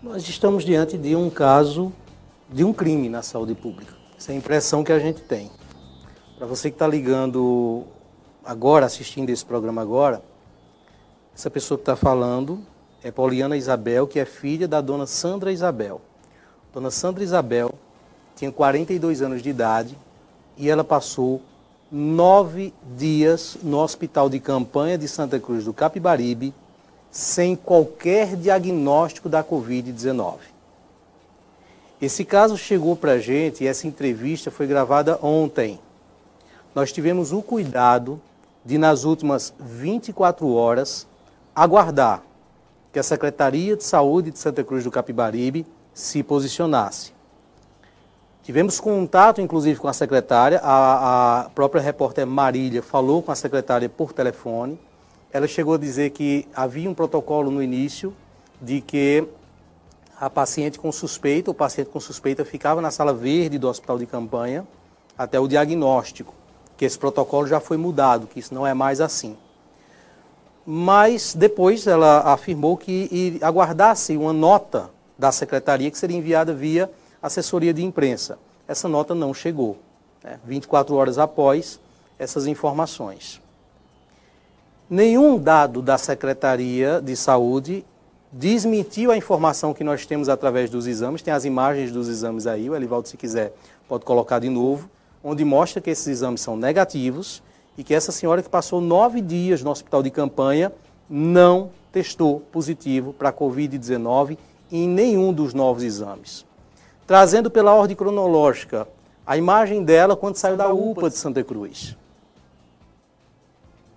[0.00, 1.92] Nós estamos diante de um caso
[2.48, 3.97] de um crime na saúde pública.
[4.18, 5.48] Essa é a impressão que a gente tem.
[6.36, 7.84] Para você que está ligando
[8.44, 10.20] agora, assistindo esse programa agora,
[11.32, 12.58] essa pessoa que está falando
[13.00, 16.00] é Pauliana Isabel, que é filha da dona Sandra Isabel.
[16.74, 17.72] Dona Sandra Isabel
[18.34, 19.96] tinha 42 anos de idade
[20.56, 21.40] e ela passou
[21.88, 26.52] nove dias no hospital de campanha de Santa Cruz do Capibaribe
[27.08, 30.57] sem qualquer diagnóstico da Covid-19.
[32.00, 35.80] Esse caso chegou para a gente e essa entrevista foi gravada ontem.
[36.72, 38.20] Nós tivemos o cuidado
[38.64, 41.08] de, nas últimas 24 horas,
[41.54, 42.22] aguardar
[42.92, 47.12] que a Secretaria de Saúde de Santa Cruz do Capibaribe se posicionasse.
[48.44, 53.88] Tivemos contato, inclusive, com a secretária, a, a própria repórter Marília falou com a secretária
[53.88, 54.78] por telefone.
[55.32, 58.14] Ela chegou a dizer que havia um protocolo no início
[58.62, 59.26] de que
[60.20, 64.06] a paciente com suspeita, o paciente com suspeita ficava na sala verde do hospital de
[64.06, 64.66] campanha
[65.16, 66.34] até o diagnóstico,
[66.76, 69.36] que esse protocolo já foi mudado, que isso não é mais assim.
[70.66, 76.90] Mas depois ela afirmou que aguardasse uma nota da secretaria que seria enviada via
[77.22, 78.38] assessoria de imprensa.
[78.66, 79.78] Essa nota não chegou,
[80.22, 80.38] né?
[80.44, 81.80] 24 horas após
[82.18, 83.40] essas informações.
[84.90, 87.84] Nenhum dado da Secretaria de Saúde
[88.32, 91.22] desmentiu a informação que nós temos através dos exames.
[91.22, 93.54] Tem as imagens dos exames aí, o Elivaldo, se quiser,
[93.88, 94.88] pode colocar de novo,
[95.22, 97.42] onde mostra que esses exames são negativos
[97.76, 100.72] e que essa senhora que passou nove dias no hospital de campanha
[101.08, 104.36] não testou positivo para a Covid-19
[104.70, 106.44] em nenhum dos novos exames.
[107.06, 108.86] Trazendo pela ordem cronológica
[109.26, 111.96] a imagem dela quando saiu da UPA de Santa Cruz.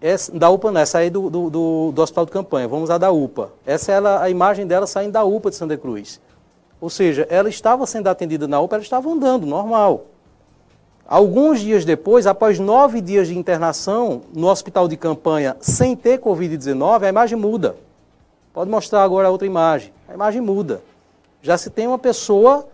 [0.01, 2.97] Essa, da UPA não, essa aí do, do, do, do, hospital de campanha, vamos à
[2.97, 3.51] da UPA.
[3.65, 6.19] Essa é ela, a imagem dela saindo da UPA de Santa Cruz.
[6.81, 10.05] Ou seja, ela estava sendo atendida na UPA, ela estava andando, normal.
[11.07, 17.03] Alguns dias depois, após nove dias de internação no hospital de campanha sem ter Covid-19,
[17.03, 17.75] a imagem muda.
[18.53, 19.93] Pode mostrar agora outra imagem.
[20.09, 20.81] A imagem muda.
[21.43, 22.67] Já se tem uma pessoa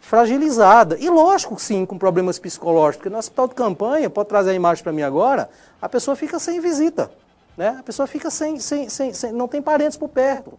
[0.00, 0.98] fragilizada.
[0.98, 4.82] E lógico, sim, com problemas psicológicos, porque no hospital de campanha, pode trazer a imagem
[4.82, 5.48] para mim agora,
[5.82, 7.10] a pessoa fica sem visita.
[7.56, 7.76] Né?
[7.80, 10.52] A pessoa fica sem, sem, sem, sem não tem parentes por perto.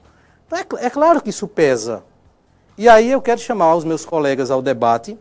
[0.45, 2.03] Então é, é claro que isso pesa.
[2.77, 5.17] E aí eu quero chamar os meus colegas ao debate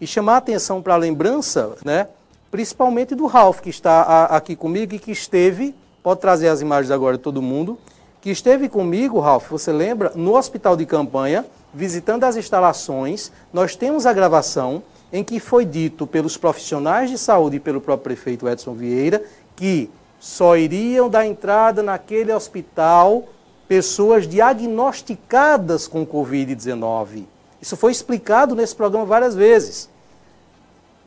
[0.00, 2.08] e chamar a atenção para a lembrança, né,
[2.50, 6.90] principalmente do Ralph, que está a, aqui comigo e que esteve, pode trazer as imagens
[6.90, 7.78] agora de todo mundo,
[8.20, 14.06] que esteve comigo, Ralph, você lembra, no hospital de campanha, visitando as instalações, nós temos
[14.06, 18.74] a gravação em que foi dito pelos profissionais de saúde e pelo próprio prefeito Edson
[18.74, 19.22] Vieira
[19.56, 23.24] que só iriam dar entrada naquele hospital
[23.68, 27.24] pessoas diagnosticadas com Covid-19.
[27.60, 29.88] Isso foi explicado nesse programa várias vezes.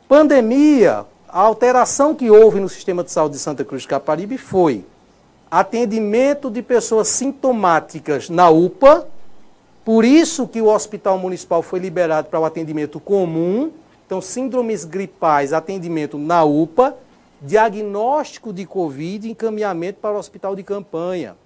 [0.08, 4.84] Pandemia, a alteração que houve no sistema de saúde de Santa Cruz de Caparibe foi
[5.50, 9.06] atendimento de pessoas sintomáticas na UPA,
[9.84, 13.70] por isso que o hospital municipal foi liberado para o atendimento comum.
[14.06, 16.96] Então, síndromes gripais, atendimento na UPA,
[17.40, 21.36] diagnóstico de Covid, encaminhamento para o hospital de campanha.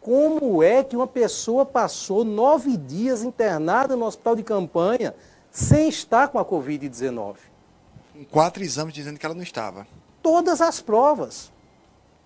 [0.00, 5.14] Como é que uma pessoa passou nove dias internada no hospital de campanha
[5.50, 7.36] sem estar com a Covid-19?
[8.30, 9.86] Quatro exames dizendo que ela não estava.
[10.22, 11.52] Todas as provas.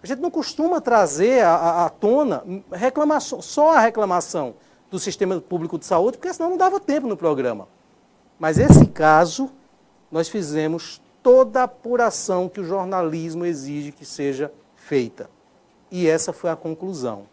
[0.03, 4.55] A gente não costuma trazer à tona reclamação, só a reclamação
[4.90, 7.68] do sistema público de saúde, porque senão não dava tempo no programa.
[8.38, 9.51] Mas esse caso,
[10.11, 15.29] nós fizemos toda a apuração que o jornalismo exige que seja feita.
[15.91, 17.25] E essa foi a conclusão.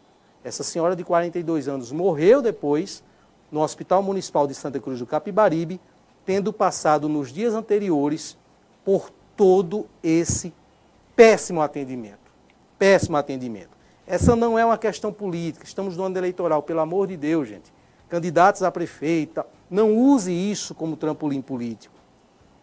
[0.44, 3.02] Essa senhora de 42 anos morreu depois
[3.50, 5.80] no Hospital Municipal de Santa Cruz do Capibaribe,
[6.26, 8.38] tendo passado nos dias anteriores
[8.84, 10.54] por todo esse
[11.16, 12.30] péssimo atendimento.
[12.78, 13.70] Péssimo atendimento.
[14.06, 15.64] Essa não é uma questão política.
[15.64, 17.74] Estamos no ano eleitoral, pelo amor de Deus, gente.
[18.10, 21.96] Candidatos a prefeita, não use isso como trampolim político.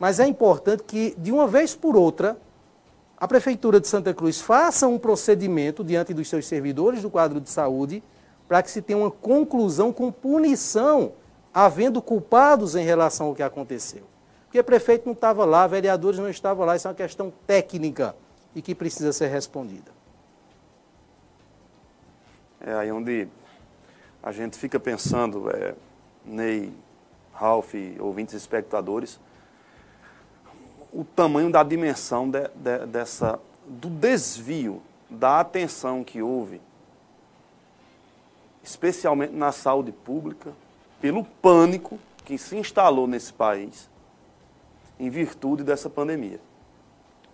[0.02, 2.36] Mas é importante que, de uma vez por outra,
[3.16, 7.48] a Prefeitura de Santa Cruz faça um procedimento diante dos seus servidores do quadro de
[7.48, 8.02] saúde
[8.48, 11.12] para que se tenha uma conclusão com punição,
[11.54, 14.02] havendo culpados em relação ao que aconteceu.
[14.46, 18.16] Porque o prefeito não estava lá, vereadores não estavam lá, isso é uma questão técnica
[18.56, 19.92] e que precisa ser respondida.
[22.60, 23.28] É aí onde
[24.20, 25.76] a gente fica pensando, é,
[26.24, 26.72] Ney,
[27.32, 29.20] Ralph, ouvintes espectadores,
[30.92, 36.60] o tamanho da dimensão de, de, dessa, do desvio da atenção que houve,
[38.62, 40.52] especialmente na saúde pública,
[41.00, 43.90] pelo pânico que se instalou nesse país
[45.00, 46.40] em virtude dessa pandemia.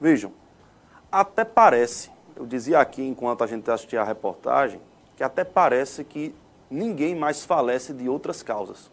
[0.00, 0.32] Vejam,
[1.10, 4.80] até parece, eu dizia aqui enquanto a gente assistia a reportagem,
[5.16, 6.34] que até parece que
[6.70, 8.90] ninguém mais falece de outras causas.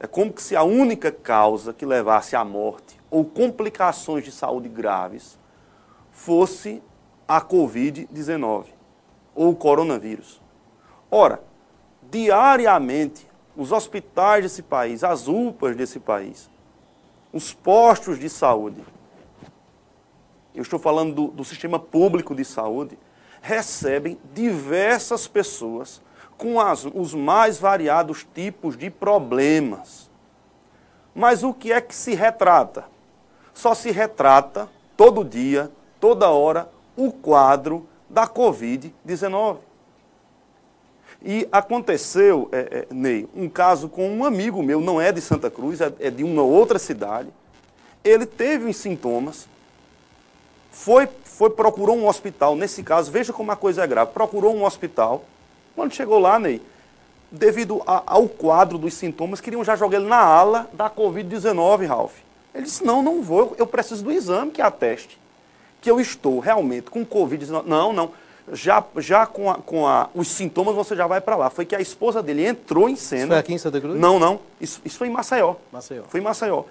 [0.00, 5.38] É como se a única causa que levasse à morte ou complicações de saúde graves
[6.10, 6.82] fosse
[7.28, 8.64] a Covid-19
[9.36, 10.42] ou o coronavírus.
[11.08, 11.40] Ora,
[12.10, 13.24] diariamente,
[13.56, 16.50] os hospitais desse país, as UPAs desse país,
[17.32, 18.82] os postos de saúde,
[20.52, 22.98] eu estou falando do, do sistema público de saúde,
[23.40, 26.02] recebem diversas pessoas
[26.36, 30.10] com as, os mais variados tipos de problemas.
[31.14, 32.92] Mas o que é que se retrata?
[33.54, 39.58] Só se retrata todo dia, toda hora, o quadro da Covid-19.
[41.22, 45.50] E aconteceu, é, é, Ney, um caso com um amigo meu, não é de Santa
[45.50, 47.28] Cruz, é, é de uma outra cidade.
[48.04, 49.48] Ele teve os sintomas,
[50.70, 54.64] foi, foi, procurou um hospital, nesse caso, veja como a coisa é grave, procurou um
[54.64, 55.24] hospital.
[55.74, 56.60] Quando chegou lá, Ney,
[57.30, 62.23] devido a, ao quadro dos sintomas, queriam já jogar ele na ala da Covid-19, Ralph.
[62.54, 65.18] Ele disse, não, não vou, eu preciso do exame que ateste
[65.84, 67.66] que eu estou realmente com Covid-19.
[67.66, 68.10] Não, não
[68.50, 71.50] já, já com, a, com a, os sintomas você já vai para lá.
[71.50, 73.22] Foi que a esposa dele entrou em cena.
[73.22, 74.00] Isso foi aqui em Santa Cruz?
[74.00, 74.40] Não, não.
[74.58, 75.56] Isso, isso foi em Maceió.
[75.70, 76.02] Maceió.
[76.08, 76.64] Foi em Maceió.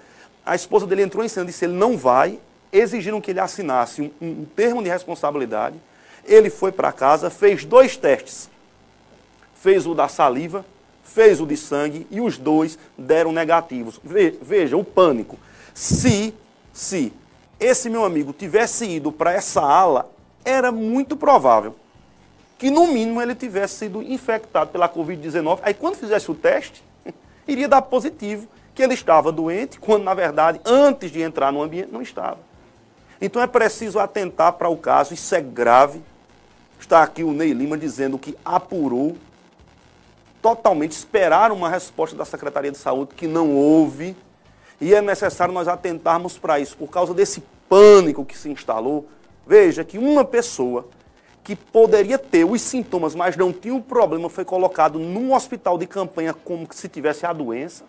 [0.44, 2.40] A esposa dele entrou em cena, disse ele não vai,
[2.72, 5.76] exigiram que ele assinasse um, um, um termo de responsabilidade.
[6.24, 8.50] Ele foi para casa, fez dois testes.
[9.54, 10.64] Fez o da saliva,
[11.04, 14.00] fez o de sangue e os dois deram negativos.
[14.02, 15.38] Veja, o pânico.
[15.74, 16.32] Se,
[16.72, 17.12] se
[17.58, 20.08] esse meu amigo tivesse ido para essa ala,
[20.44, 21.74] era muito provável
[22.56, 25.58] que, no mínimo, ele tivesse sido infectado pela Covid-19.
[25.62, 26.82] Aí, quando fizesse o teste,
[27.46, 31.92] iria dar positivo que ele estava doente, quando, na verdade, antes de entrar no ambiente,
[31.92, 32.38] não estava.
[33.20, 36.00] Então, é preciso atentar para o caso, isso é grave.
[36.78, 39.16] Está aqui o Ney Lima dizendo que apurou,
[40.42, 44.16] totalmente esperaram uma resposta da Secretaria de Saúde que não houve.
[44.80, 49.08] E é necessário nós atentarmos para isso, por causa desse pânico que se instalou
[49.46, 50.88] Veja que uma pessoa
[51.42, 55.86] que poderia ter os sintomas, mas não tinha o problema, foi colocado num hospital de
[55.86, 57.84] campanha como se tivesse a doença.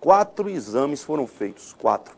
[0.00, 2.16] Quatro exames foram feitos, quatro.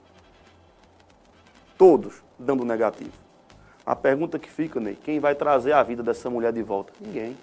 [1.77, 3.13] Todos dando negativo.
[3.85, 6.93] A pergunta que fica, Ney, quem vai trazer a vida dessa mulher de volta?
[6.99, 7.37] Ninguém.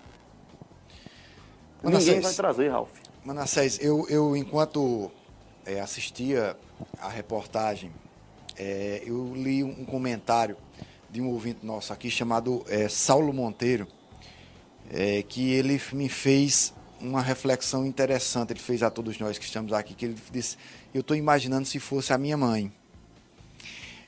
[1.81, 2.89] Manassés, Ninguém vai trazer, Ralf.
[3.23, 5.11] Manassés, eu, eu enquanto
[5.65, 6.57] é, assistia
[6.99, 7.91] a reportagem
[8.57, 10.55] é, eu li um comentário
[11.09, 13.87] de um ouvinte nosso aqui chamado é, Saulo Monteiro,
[14.91, 19.73] é, que ele me fez uma reflexão interessante, ele fez a todos nós que estamos
[19.73, 20.57] aqui, que ele disse,
[20.93, 22.71] eu estou imaginando se fosse a minha mãe.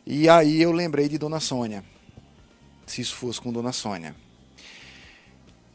[0.06, 1.84] E aí eu lembrei de Dona Sônia,
[2.86, 4.16] se isso fosse com Dona Sônia.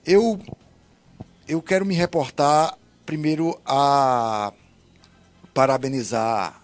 [0.07, 0.39] Eu,
[1.47, 4.53] eu quero me reportar primeiro a
[5.53, 6.63] parabenizar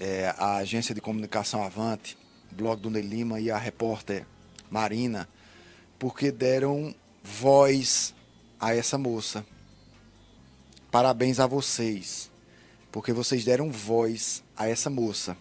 [0.00, 2.16] é, a agência de comunicação Avante,
[2.52, 4.26] blog do Ney Lima e a repórter
[4.70, 5.28] Marina,
[5.98, 8.14] porque deram voz
[8.60, 9.44] a essa moça.
[10.90, 12.30] Parabéns a vocês,
[12.92, 15.36] porque vocês deram voz a essa moça.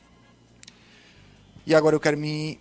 [1.65, 2.59] E agora eu quero me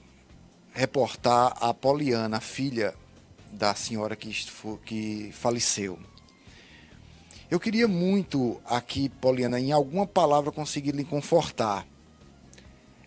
[0.73, 2.95] reportar a Poliana, filha
[3.53, 4.35] da senhora que,
[4.85, 5.99] que faleceu.
[7.55, 11.87] Eu queria muito aqui, Poliana, em alguma palavra conseguir lhe confortar.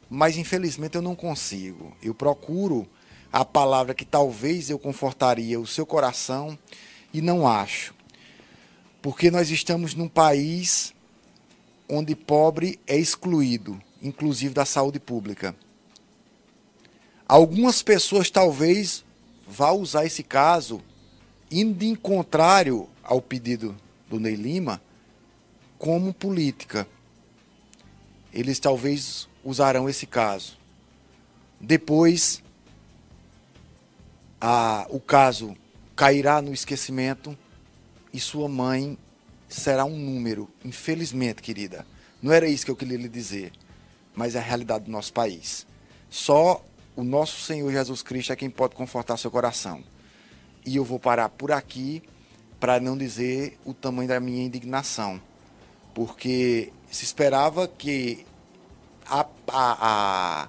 [0.09, 1.91] Mas infelizmente eu não consigo.
[2.01, 2.87] Eu procuro
[3.29, 6.57] a palavra que talvez eu confortaria o seu coração
[7.13, 7.93] e não acho.
[9.01, 10.93] Porque nós estamos num país
[11.89, 15.53] onde pobre é excluído, inclusive da saúde pública.
[17.27, 19.03] Algumas pessoas talvez
[19.45, 20.81] vá usar esse caso
[21.51, 23.75] indo em contrário ao pedido
[24.09, 24.81] do Ney Lima
[25.77, 26.87] como política.
[28.33, 30.57] Eles talvez usarão esse caso.
[31.59, 32.43] Depois,
[34.39, 35.55] a, o caso
[35.95, 37.37] cairá no esquecimento
[38.13, 38.97] e sua mãe
[39.47, 40.49] será um número.
[40.63, 41.85] Infelizmente, querida.
[42.21, 43.51] Não era isso que eu queria lhe dizer,
[44.15, 45.65] mas é a realidade do nosso país.
[46.09, 46.63] Só
[46.95, 49.83] o nosso Senhor Jesus Cristo é quem pode confortar seu coração.
[50.65, 52.03] E eu vou parar por aqui
[52.59, 55.21] para não dizer o tamanho da minha indignação,
[55.93, 58.25] porque se esperava que
[59.05, 60.47] a, a, a,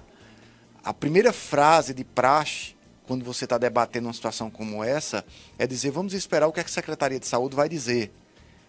[0.83, 2.75] a primeira frase de praxe,
[3.07, 5.25] quando você está debatendo uma situação como essa,
[5.57, 8.11] é dizer: vamos esperar o que a Secretaria de Saúde vai dizer.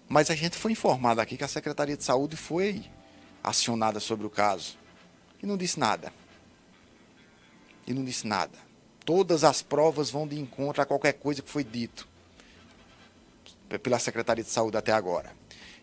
[0.09, 2.85] Mas a gente foi informado aqui que a Secretaria de Saúde foi
[3.43, 4.77] acionada sobre o caso
[5.43, 6.13] e não disse nada.
[7.87, 8.59] E não disse nada.
[9.05, 12.10] Todas as provas vão de encontro a qualquer coisa que foi dito
[13.79, 15.31] pela Secretaria de Saúde até agora.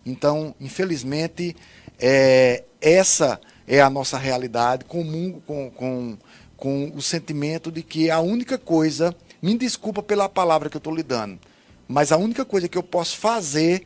[0.06, 1.56] Então, infelizmente,
[2.00, 6.18] é, essa é a nossa realidade, comum com, com,
[6.56, 10.96] com o sentimento de que a única coisa, me desculpa pela palavra que eu estou
[10.96, 11.40] lhe dando,
[11.88, 13.86] mas a única coisa que eu posso fazer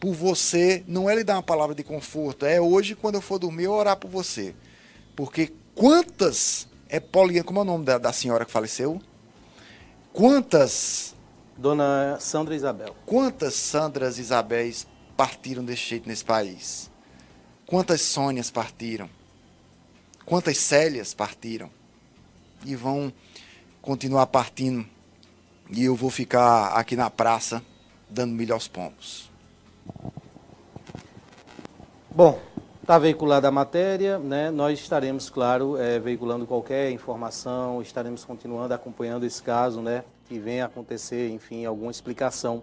[0.00, 3.38] por você não é lhe dar uma palavra de conforto, é hoje, quando eu for
[3.38, 4.54] dormir, eu orar por você.
[5.16, 6.68] Porque quantas.
[6.88, 9.00] É Paulinha, como é o nome da, da senhora que faleceu?
[10.12, 11.13] Quantas.
[11.56, 12.94] Dona Sandra Isabel.
[13.06, 14.86] Quantas Sandras Isabéis
[15.16, 16.90] partiram desse jeito nesse país?
[17.66, 19.08] Quantas Sônias partiram?
[20.26, 21.70] Quantas Célias partiram?
[22.64, 23.12] E vão
[23.80, 24.84] continuar partindo.
[25.70, 27.62] E eu vou ficar aqui na praça
[28.08, 29.30] dando milho aos pombos.
[32.10, 32.38] Bom,
[32.80, 34.50] está veiculada a matéria, né?
[34.50, 40.04] nós estaremos, claro, é, veiculando qualquer informação, estaremos continuando acompanhando esse caso, né?
[40.24, 42.62] Que venha acontecer, enfim, alguma explicação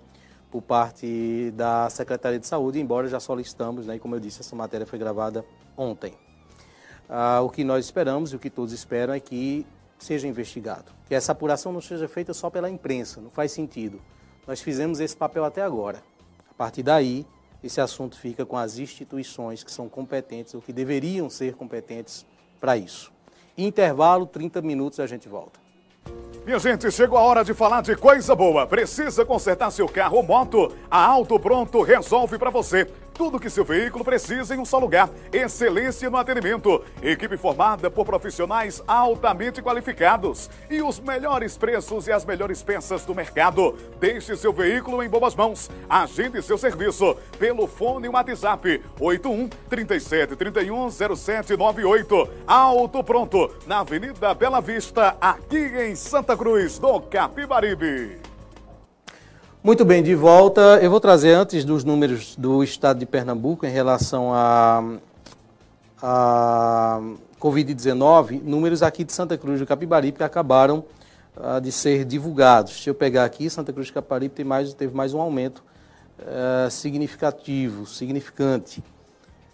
[0.52, 3.96] por parte da Secretaria de Saúde, embora já solicitamos, né?
[3.96, 5.46] e como eu disse, essa matéria foi gravada
[5.78, 6.14] ontem.
[7.08, 9.66] Ah, o que nós esperamos e o que todos esperam é que
[9.98, 14.02] seja investigado, que essa apuração não seja feita só pela imprensa, não faz sentido.
[14.48, 16.04] Nós fizemos esse papel até agora.
[16.50, 17.26] A partir daí,
[17.64, 22.26] esse assunto fica com as instituições que são competentes ou que deveriam ser competentes
[22.60, 23.12] para isso.
[23.58, 25.61] Intervalo, 30 minutos, a gente volta.
[26.46, 28.66] Minha gente, chegou a hora de falar de coisa boa.
[28.66, 30.74] Precisa consertar seu carro ou moto?
[30.90, 32.88] A Auto Pronto resolve para você.
[33.22, 35.08] Tudo que seu veículo precisa em um só lugar.
[35.32, 36.84] Excelência no atendimento.
[37.04, 40.50] Equipe formada por profissionais altamente qualificados.
[40.68, 43.78] E os melhores preços e as melhores peças do mercado.
[44.00, 45.70] Deixe seu veículo em boas mãos.
[45.88, 52.30] Agende seu serviço pelo fone WhatsApp 81 37 31 0798.
[52.48, 58.31] Auto Pronto, na Avenida Bela Vista, aqui em Santa Cruz, do Capibaribe.
[59.64, 60.80] Muito bem, de volta.
[60.82, 64.84] Eu vou trazer antes dos números do estado de Pernambuco em relação a,
[66.02, 67.00] a
[67.40, 70.84] Covid-19, números aqui de Santa Cruz do Capibaribe que acabaram
[71.38, 72.82] uh, de ser divulgados.
[72.82, 75.64] Se eu pegar aqui, Santa Cruz do Capibaribe tem mais, teve mais um aumento
[76.18, 78.84] uh, significativo, significante.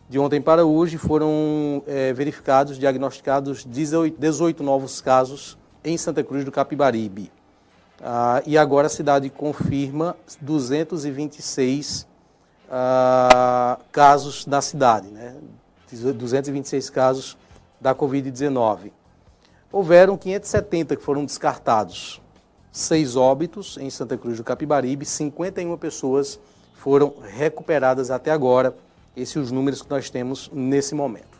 [0.07, 6.45] De ontem para hoje foram uh, verificados, diagnosticados 18, 18 novos casos em Santa Cruz
[6.45, 7.29] do Capibaribe.
[8.01, 12.07] Ah, e agora a cidade confirma 226
[12.69, 15.35] ah, casos da cidade, né?
[15.91, 17.37] 226 casos
[17.79, 18.91] da Covid-19.
[19.71, 22.21] Houveram 570 que foram descartados,
[22.71, 26.39] seis óbitos em Santa Cruz do Capibaribe, 51 pessoas
[26.75, 28.75] foram recuperadas até agora.
[29.15, 31.36] Esses são os números que nós temos nesse momento.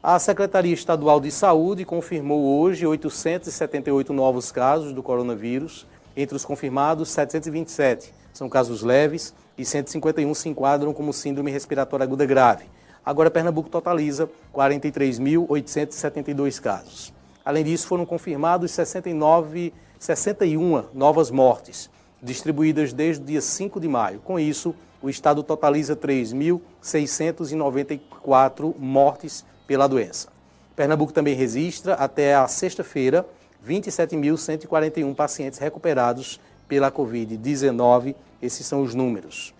[0.00, 5.88] A Secretaria Estadual de Saúde confirmou hoje 878 novos casos do coronavírus.
[6.16, 12.24] Entre os confirmados, 727 são casos leves e 151 se enquadram como síndrome respiratória aguda
[12.24, 12.66] grave.
[13.04, 17.12] Agora, Pernambuco totaliza 43.872 casos.
[17.44, 21.90] Além disso, foram confirmados 69, 61 novas mortes,
[22.22, 24.20] distribuídas desde o dia 5 de maio.
[24.20, 30.28] Com isso, o estado totaliza 3.694 mortes pela doença.
[30.74, 33.26] Pernambuco também registra, até a sexta-feira,
[33.66, 38.14] 27.141 pacientes recuperados pela Covid-19.
[38.40, 39.54] Esses são os números.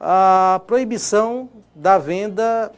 [0.00, 2.72] A proibição da venda,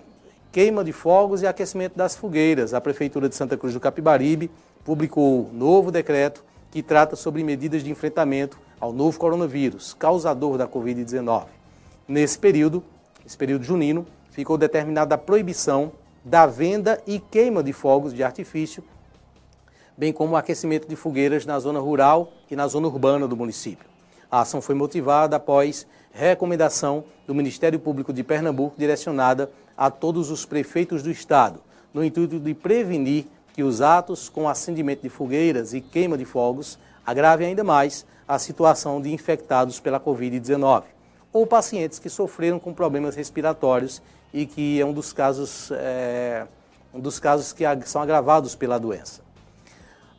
[0.51, 2.75] queima de fogos e aquecimento das fogueiras.
[2.75, 4.51] A Prefeitura de Santa Cruz do Capibaribe
[4.85, 10.67] publicou um novo decreto que trata sobre medidas de enfrentamento ao novo coronavírus, causador da
[10.67, 11.45] Covid-19.
[12.09, 12.83] Nesse período,
[13.25, 15.93] esse período junino, ficou determinada a proibição
[16.25, 18.85] da venda e queima de fogos de artifício,
[19.97, 23.87] bem como o aquecimento de fogueiras na zona rural e na zona urbana do município.
[24.31, 30.47] A ação foi motivada após recomendação do Ministério Público de Pernambuco direcionada a todos os
[30.47, 31.61] prefeitos do estado,
[31.93, 36.79] no intuito de prevenir que os atos com acendimento de fogueiras e queima de fogos
[37.05, 40.85] agravem ainda mais a situação de infectados pela Covid-19
[41.33, 44.03] ou pacientes que sofreram com problemas respiratórios
[44.33, 46.47] e que é um dos casos, é,
[46.93, 49.22] um dos casos que são agravados pela doença.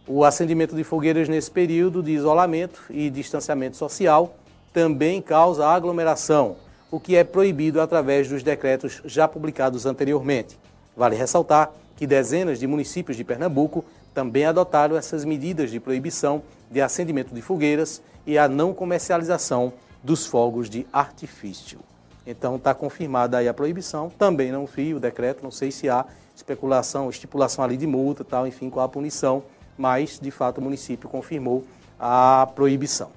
[0.08, 4.36] O acendimento de fogueiras nesse período de isolamento e distanciamento social
[4.74, 6.58] também causa aglomeração,
[6.92, 10.60] o que é proibido através dos decretos já publicados anteriormente.
[10.98, 16.82] Vale ressaltar que dezenas de municípios de Pernambuco também adotaram essas medidas de proibição de
[16.82, 19.74] acendimento de fogueiras e a não comercialização
[20.04, 21.80] dos fogos de artifício.
[22.26, 24.10] Então está confirmada aí a proibição.
[24.10, 28.46] Também não vi o decreto, não sei se há especulação, estipulação ali de multa, tal,
[28.48, 29.44] enfim, qual a punição,
[29.78, 31.64] mas de fato o município confirmou
[32.00, 33.10] a proibição.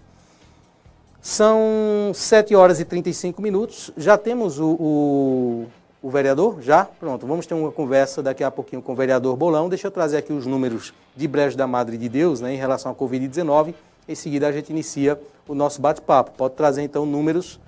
[1.20, 3.90] São 7 horas e 35 minutos.
[3.96, 5.66] Já temos o, o,
[6.00, 6.62] o vereador?
[6.62, 6.84] Já?
[6.84, 9.68] Pronto, vamos ter uma conversa daqui a pouquinho com o vereador Bolão.
[9.68, 12.92] Deixa eu trazer aqui os números de Brejo da Madre de Deus né, em relação
[12.92, 13.74] à Covid-19.
[14.08, 16.32] Em seguida a gente inicia o nosso bate-papo.
[16.32, 17.58] Pode trazer então números.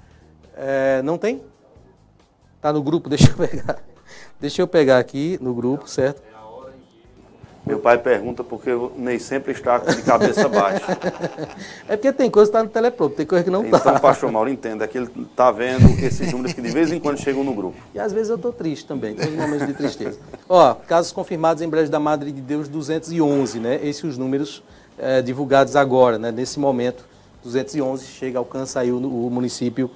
[0.56, 1.42] É, não tem?
[2.56, 3.82] Está no grupo, deixa eu pegar.
[4.40, 6.22] Deixa eu pegar aqui no grupo, certo?
[7.66, 10.86] Meu pai pergunta porque eu nem sempre está de cabeça baixa.
[11.86, 13.76] é porque tem coisa que está no teleprompter, tem coisa que não está.
[13.76, 16.98] Então, pastor Mauro, entenda é que ele está vendo esses números que de vez em
[16.98, 17.76] quando chegam no grupo.
[17.94, 20.18] E às vezes eu estou triste também, tem momentos de tristeza.
[20.48, 23.78] Ó, casos confirmados em Brejo da Madre de Deus, 211, né?
[23.82, 24.62] Esses os números
[24.98, 26.30] é, divulgados agora, né?
[26.30, 27.04] Nesse momento,
[27.44, 29.90] 211 chega, alcança aí o, o município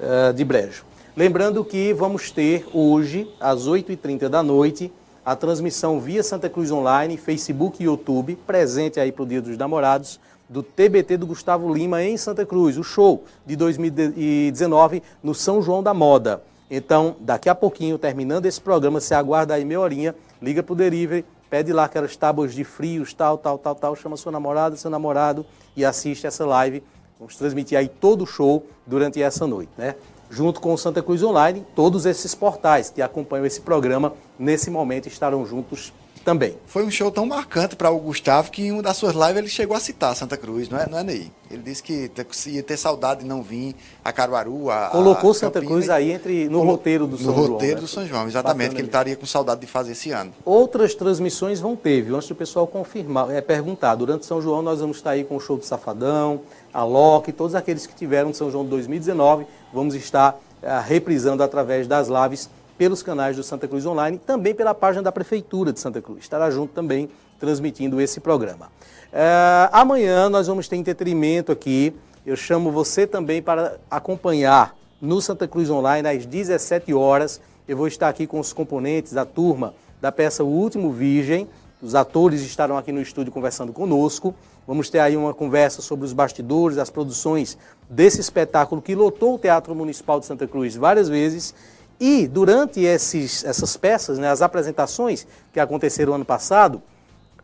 [0.00, 0.84] é, de Brejo.
[1.16, 4.92] Lembrando que vamos ter hoje, às 8h30 da noite,
[5.24, 9.56] a transmissão via Santa Cruz Online, Facebook e YouTube, presente aí para o Dia dos
[9.56, 15.60] Namorados, do TBT do Gustavo Lima em Santa Cruz, o show de 2019 no São
[15.60, 16.42] João da Moda.
[16.70, 20.76] Então, daqui a pouquinho, terminando esse programa, você aguarda aí meia horinha, liga para o
[20.76, 24.90] delivery, pede lá aquelas tábuas de frios, tal, tal, tal, tal, chama sua namorada, seu
[24.90, 25.44] namorado
[25.76, 26.82] e assiste essa live.
[27.18, 29.94] Vamos transmitir aí todo o show durante essa noite, né?
[30.30, 35.08] junto com o Santa Cruz Online, todos esses portais que acompanham esse programa nesse momento
[35.08, 35.92] estarão juntos
[36.28, 36.54] também.
[36.66, 39.48] Foi um show tão marcante para o Gustavo que em uma das suas lives ele
[39.48, 41.32] chegou a citar Santa Cruz, não é, não é Ney?
[41.50, 42.10] Ele disse que
[42.48, 43.74] ia ter saudade de não vir
[44.04, 47.46] a Caruaru, a Colocou a Santa Cruz aí entre no roteiro do São João.
[47.46, 47.80] No roteiro né?
[47.80, 50.30] do São João, exatamente, Bacana que ele estaria com saudade de fazer esse ano.
[50.44, 52.16] Outras transmissões vão ter, viu?
[52.16, 53.94] Antes do pessoal confirmar, é perguntar.
[53.94, 56.42] Durante São João nós vamos estar aí com o show do Safadão,
[56.74, 61.42] a Loki, todos aqueles que tiveram de São João de 2019, vamos estar uh, reprisando
[61.42, 65.80] através das lives pelos canais do Santa Cruz Online, também pela página da Prefeitura de
[65.80, 66.20] Santa Cruz.
[66.20, 68.66] Estará junto também transmitindo esse programa.
[69.12, 71.92] Uh, amanhã nós vamos ter entretenimento aqui.
[72.24, 77.40] Eu chamo você também para acompanhar no Santa Cruz Online às 17 horas.
[77.66, 81.48] Eu vou estar aqui com os componentes, a turma da peça O Último Virgem.
[81.82, 84.34] Os atores estarão aqui no estúdio conversando conosco.
[84.66, 87.56] Vamos ter aí uma conversa sobre os bastidores, as produções
[87.88, 91.54] desse espetáculo que lotou o Teatro Municipal de Santa Cruz várias vezes.
[92.00, 96.80] E durante esses, essas peças, né, as apresentações que aconteceram ano passado,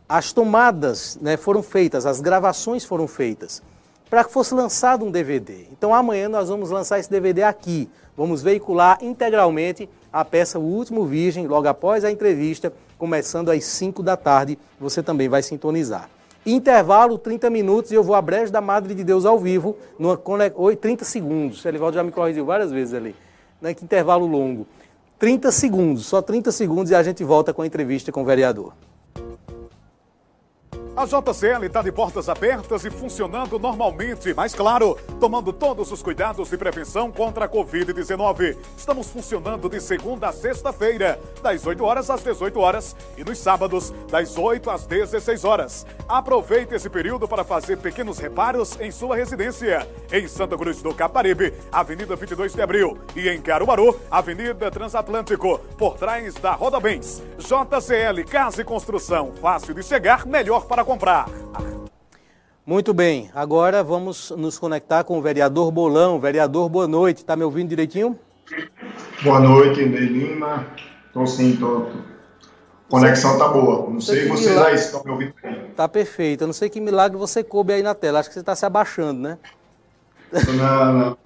[0.09, 3.63] as tomadas né, foram feitas, as gravações foram feitas
[4.15, 5.67] para que fosse lançado um DVD.
[5.73, 7.91] Então amanhã nós vamos lançar esse DVD aqui.
[8.17, 14.05] Vamos veicular integralmente a peça O Último Virgem, logo após a entrevista, começando às 5
[14.05, 14.57] da tarde.
[14.79, 16.09] Você também vai sintonizar.
[16.47, 20.17] Intervalo 30 minutos e eu vou à brecha da Madre de Deus ao vivo, numa
[20.81, 21.65] 30 segundos.
[21.65, 23.17] Elivaldo já me corrigiu várias vezes ali.
[23.65, 23.73] Né?
[23.73, 24.67] Que intervalo longo.
[25.19, 28.75] 30 segundos, só 30 segundos e a gente volta com a entrevista com o vereador.
[30.97, 36.51] A JCL está de portas abertas e funcionando normalmente, mas claro, tomando todos os cuidados
[36.51, 38.57] de prevenção contra a Covid-19.
[38.77, 43.93] Estamos funcionando de segunda a sexta-feira, das 8 horas às 18 horas e nos sábados,
[44.09, 45.85] das 8 às 16 horas.
[46.09, 49.89] Aproveite esse período para fazer pequenos reparos em sua residência.
[50.13, 55.97] Em Santa Cruz do Caparibe, Avenida 22 de Abril e em Caruaru, Avenida Transatlântico, por
[55.97, 57.21] trás da Roda Bens.
[57.37, 61.29] JCL Casa e Construção, fácil de chegar, melhor para comprar.
[62.67, 66.19] Muito bem, agora vamos nos conectar com o vereador Bolão.
[66.19, 67.19] Vereador, boa noite.
[67.19, 68.19] Está me ouvindo direitinho?
[69.23, 70.67] Boa noite, Ney Lima.
[71.07, 71.87] Estou sim, tô.
[72.89, 73.91] Conexão tá boa.
[73.91, 74.73] Não sei, sei vocês milagre...
[74.73, 75.71] aí estão me ouvindo bem.
[75.77, 76.45] Tá perfeito.
[76.45, 78.21] Eu não sei que milagre você coube aí na tela.
[78.21, 79.39] Acho que você está se abaixando, né?
[80.33, 81.19] Não, não.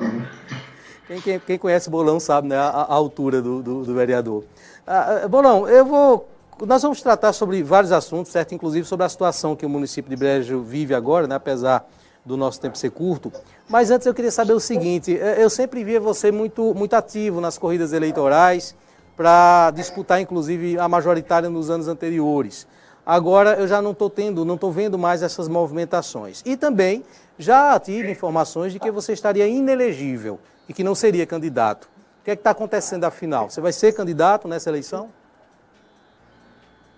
[1.06, 4.44] Quem, quem, quem conhece Bolão sabe né, a, a altura do, do, do vereador.
[4.86, 6.28] Ah, ah Bolão, eu vou
[6.66, 8.54] nós vamos tratar sobre vários assuntos, certo?
[8.54, 11.34] Inclusive sobre a situação que o município de Brejo vive agora, né?
[11.34, 11.86] apesar
[12.24, 13.32] do nosso tempo ser curto.
[13.68, 17.40] Mas antes eu queria saber o seguinte: é, eu sempre via você muito, muito ativo
[17.40, 18.74] nas corridas eleitorais,
[19.16, 22.66] para disputar, inclusive, a majoritária nos anos anteriores.
[23.04, 26.42] Agora eu já não estou tendo, não estou vendo mais essas movimentações.
[26.44, 27.02] E também
[27.38, 30.38] já tive informações de que você estaria inelegível
[30.68, 31.88] e que não seria candidato.
[32.20, 33.48] O que é que está acontecendo afinal?
[33.48, 35.08] Você vai ser candidato nessa eleição?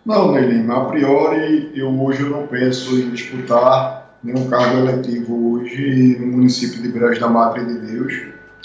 [0.05, 6.27] Não, Neilima, a priori, eu hoje não penso em disputar nenhum cargo eletivo hoje no
[6.29, 8.15] município de Brejo da Madre de Deus,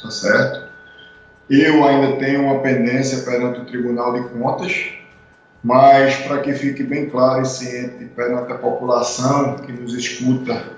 [0.02, 0.66] tá certo?
[1.50, 4.94] Eu ainda tenho uma pendência perante o Tribunal de Contas,
[5.62, 10.72] mas para que fique bem claro e ciente perante a população que nos escuta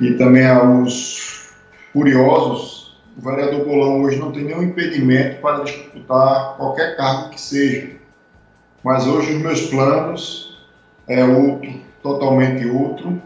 [0.00, 1.52] e também aos
[1.92, 8.01] curiosos, o vereador Bolão hoje não tem nenhum impedimento para disputar qualquer cargo que seja
[8.82, 10.58] mas hoje os meus planos
[11.08, 11.72] é outro,
[12.02, 13.20] totalmente outro.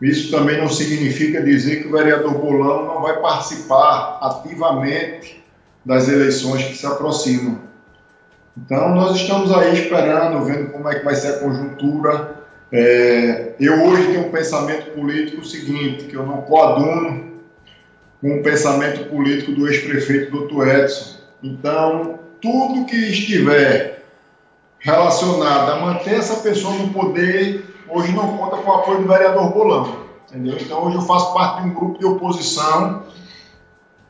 [0.00, 5.42] Isso também não significa dizer que o vereador Bolão não vai participar ativamente
[5.84, 7.58] das eleições que se aproximam.
[8.56, 12.36] Então, nós estamos aí esperando, vendo como é que vai ser a conjuntura.
[12.70, 17.32] É, eu hoje tenho um pensamento político seguinte, que eu não coaduno
[18.20, 20.68] com o pensamento político do ex-prefeito Dr.
[20.68, 21.16] Edson.
[21.42, 24.01] Então, tudo que estiver
[24.82, 29.52] relacionado a manter essa pessoa no poder, hoje não conta com o apoio do vereador
[29.52, 30.02] Bolão.
[30.28, 30.58] Entendeu?
[30.60, 33.02] Então, hoje eu faço parte de um grupo de oposição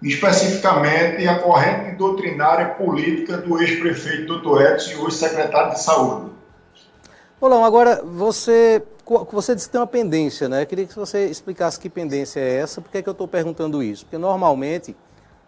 [0.03, 4.61] especificamente a corrente doutrinária política do ex-prefeito Dr.
[4.63, 6.33] Edson e hoje secretário de Saúde.
[7.41, 8.83] Olão, agora você,
[9.31, 10.63] você disse que tem uma pendência, né?
[10.63, 13.29] Eu queria que você explicasse que pendência é essa, por que, é que eu estou
[13.29, 14.05] perguntando isso?
[14.05, 14.97] Porque normalmente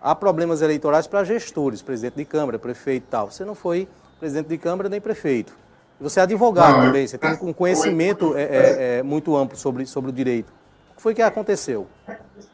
[0.00, 3.30] há problemas eleitorais para gestores, presidente de Câmara, prefeito e tal.
[3.30, 3.88] Você não foi
[4.24, 5.52] presidente de Câmara nem prefeito.
[6.00, 9.84] Você é advogado não, também, você tem um conhecimento é, é, é, muito amplo sobre,
[9.84, 10.48] sobre o direito.
[10.92, 11.86] O que foi que aconteceu?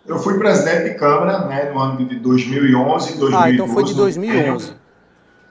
[0.04, 3.36] Eu fui presidente de Câmara né, no ano de 2011 e 2012.
[3.36, 4.74] Ah, então foi de 2011.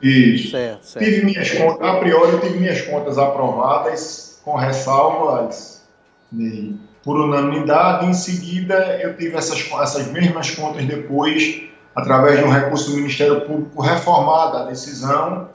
[0.02, 0.52] Isso.
[0.52, 1.06] Certo, certo.
[1.06, 5.88] Tive minhas contas, a priori eu tive minhas contas aprovadas com ressalvas
[6.30, 8.06] né, por unanimidade.
[8.06, 11.64] Em seguida, eu tive essas, essas mesmas contas depois,
[11.96, 15.48] através de um recurso do Ministério Público, reformada a decisão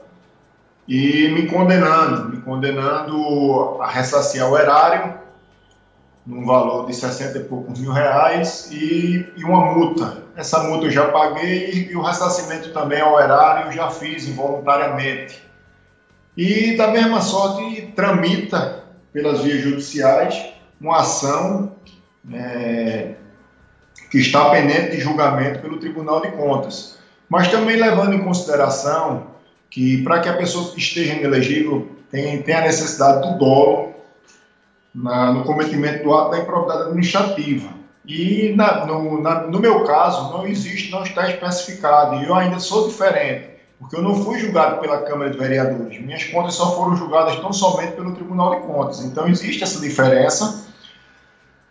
[0.87, 5.15] e me condenando, me condenando a ressarciar o erário
[6.25, 10.23] num valor de 60 e poucos mil reais e, e uma multa.
[10.35, 14.27] Essa multa eu já paguei e, e o ressarcimento também ao erário eu já fiz
[14.27, 15.43] involuntariamente.
[16.35, 18.83] E da mesma sorte tramita
[19.13, 21.75] pelas vias judiciais uma ação
[22.33, 23.13] é,
[24.11, 26.97] que está pendente de julgamento pelo Tribunal de Contas.
[27.29, 29.34] Mas também levando em consideração
[29.75, 33.93] que para que a pessoa esteja inelegível tem, tem a necessidade do dolo
[34.93, 37.67] na, no cometimento do ato da improbidade administrativa.
[38.05, 42.23] E na, no, na, no, meu caso, não existe, não está especificado.
[42.23, 46.01] E eu ainda sou diferente, porque eu não fui julgado pela Câmara de Vereadores.
[46.01, 49.03] Minhas contas só foram julgadas tão somente pelo Tribunal de Contas.
[49.03, 50.69] Então existe essa diferença.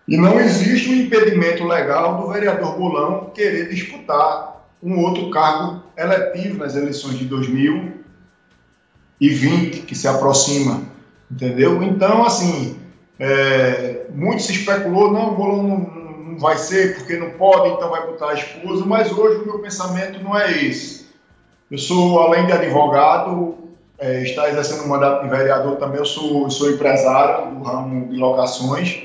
[0.06, 4.53] E não existe um impedimento legal do vereador Bolão querer disputar
[4.84, 10.82] um outro cargo eletivo nas eleições de 2020, que se aproxima.
[11.30, 11.82] Entendeu?
[11.82, 12.78] Então, assim,
[13.18, 17.88] é, muito se especulou, não, o Bolão não, não, vai ser porque não pode, então
[17.88, 21.06] vai botar a esposa, mas hoje o meu pensamento não é esse.
[21.70, 23.54] Eu sou, além de advogado,
[23.98, 28.16] é, está exercendo o mandato de vereador também, eu sou, sou empresário do ramo de
[28.16, 29.02] locações.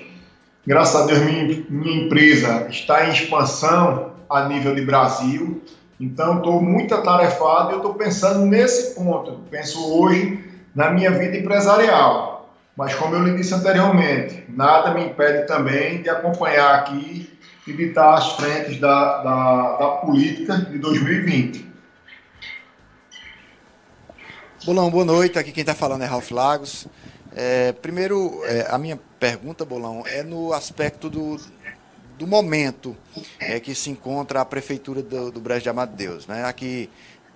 [0.67, 5.61] Graças a Deus, minha, minha empresa está em expansão a nível de Brasil,
[5.99, 9.39] então estou muito atarefado e estou pensando nesse ponto.
[9.49, 12.39] Penso hoje na minha vida empresarial
[12.80, 17.30] mas, como eu lhe disse anteriormente, nada me impede também de acompanhar aqui
[17.67, 21.69] e de estar às frentes da, da, da política de 2020.
[24.63, 25.38] Bolão, boa noite.
[25.38, 26.88] Aqui quem está falando é Ralf Lagos.
[27.36, 31.36] É, primeiro, é, a minha pergunta, Bolão, é no aspecto do,
[32.20, 32.97] do momento
[33.39, 36.28] é, que se encontra a prefeitura do, do Brejo de Amado Deus.
[36.28, 36.43] Né?
[36.43, 36.89] Aqui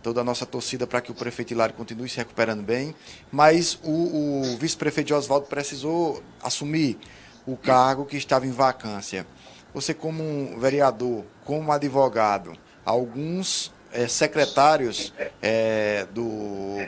[0.04, 2.94] toda a nossa torcida para que o prefeito Hilário continue se recuperando bem,
[3.32, 7.00] mas o, o vice-prefeito Oswaldo precisou assumir
[7.46, 9.26] o cargo que estava em vacância.
[9.74, 12.52] Você, como um vereador, como advogado,
[12.84, 16.86] alguns é, secretários é, do,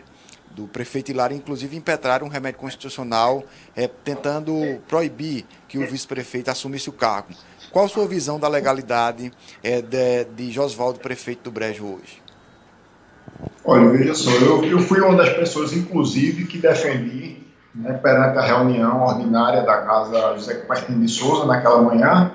[0.51, 6.89] do prefeito Hilário, inclusive, impetraram um remédio constitucional é, tentando proibir que o vice-prefeito assumisse
[6.89, 7.33] o cargo.
[7.75, 12.21] Qual a sua visão da legalidade de, de Josvaldo, prefeito do Brejo, hoje?
[13.65, 17.35] Olha, veja só, eu, eu fui uma das pessoas, inclusive, que defendi
[17.75, 22.31] né, perante a reunião ordinária da Casa José Cupertino de Souza, naquela manhã,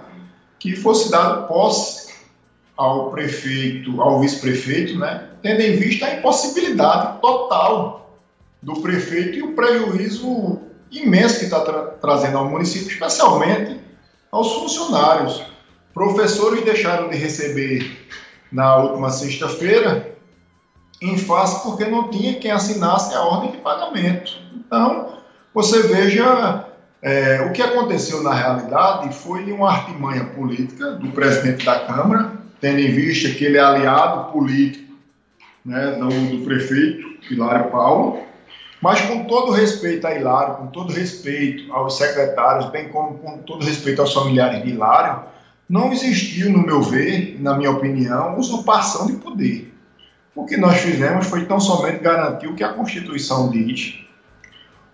[0.58, 2.12] que fosse dado posse
[2.76, 8.14] ao prefeito, ao vice-prefeito, né, tendo em vista a impossibilidade total
[8.60, 10.58] do prefeito e o prejuízo
[10.90, 13.88] imenso que está tra trazendo ao município, especialmente
[14.30, 15.42] aos funcionários.
[15.92, 18.08] Professores deixaram de receber
[18.50, 20.14] na última sexta-feira
[21.00, 24.38] em face porque não tinha quem assinasse a ordem de pagamento.
[24.54, 25.18] Então,
[25.54, 26.66] você veja
[27.02, 32.78] é, o que aconteceu na realidade foi uma artimanha política do presidente da Câmara, tendo
[32.78, 34.92] em vista que ele é aliado político
[35.64, 38.22] né, do, do prefeito Hilário Paulo,
[38.80, 43.64] mas com todo respeito a Hilário, com todo respeito aos secretários, bem como com todo
[43.64, 45.24] respeito aos familiares de Hilário,
[45.68, 49.72] não existiu, no meu ver, na minha opinião, usurpação de poder.
[50.34, 54.00] O que nós fizemos foi tão somente garantir o que a Constituição diz,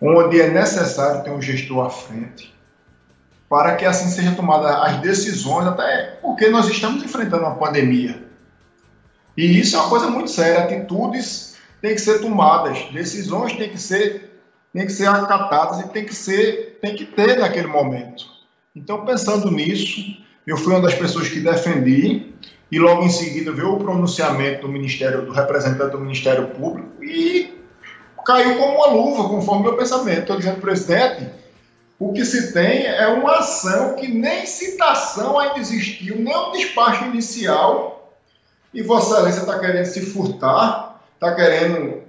[0.00, 2.54] onde é necessário ter um gestor à frente,
[3.48, 8.26] para que assim sejam tomadas as decisões, até porque nós estamos enfrentando uma pandemia.
[9.36, 10.64] E isso é uma coisa muito séria.
[10.64, 11.55] Atitudes
[11.86, 14.40] têm que ser tomadas, decisões têm que ser,
[14.72, 18.26] têm que ser acatadas e tem que ser, tem que ter naquele momento.
[18.74, 20.00] Então, pensando nisso,
[20.44, 22.34] eu fui uma das pessoas que defendi
[22.72, 27.56] e logo em seguida veio o pronunciamento do Ministério, do representante do Ministério Público e
[28.26, 30.22] caiu como uma luva, conforme meu pensamento.
[30.22, 31.30] Estou dizendo, presidente,
[32.00, 37.04] o que se tem é uma ação que nem citação ainda existiu, nem um despacho
[37.04, 38.12] inicial,
[38.74, 40.85] e Vossa Excelência está querendo se furtar,
[41.16, 42.02] está querendo,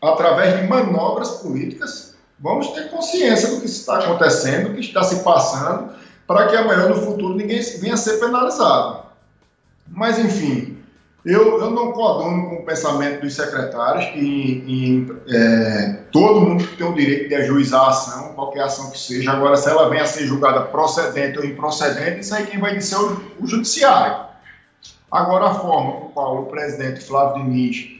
[0.00, 5.22] através de manobras políticas, vamos ter consciência do que está acontecendo, do que está se
[5.22, 5.90] passando,
[6.26, 9.02] para que amanhã, no futuro, ninguém venha a ser penalizado.
[9.88, 10.78] Mas, enfim,
[11.24, 16.94] eu, eu não coaduno com o pensamento dos secretários que é, todo mundo tem o
[16.94, 19.32] direito de ajuizar a ação, qualquer ação que seja.
[19.32, 22.96] Agora, se ela venha a ser julgada procedente ou improcedente, isso aí quem vai dizer
[22.96, 24.26] é o, o judiciário.
[25.10, 27.91] Agora, a forma com qual o presidente Flávio Diniz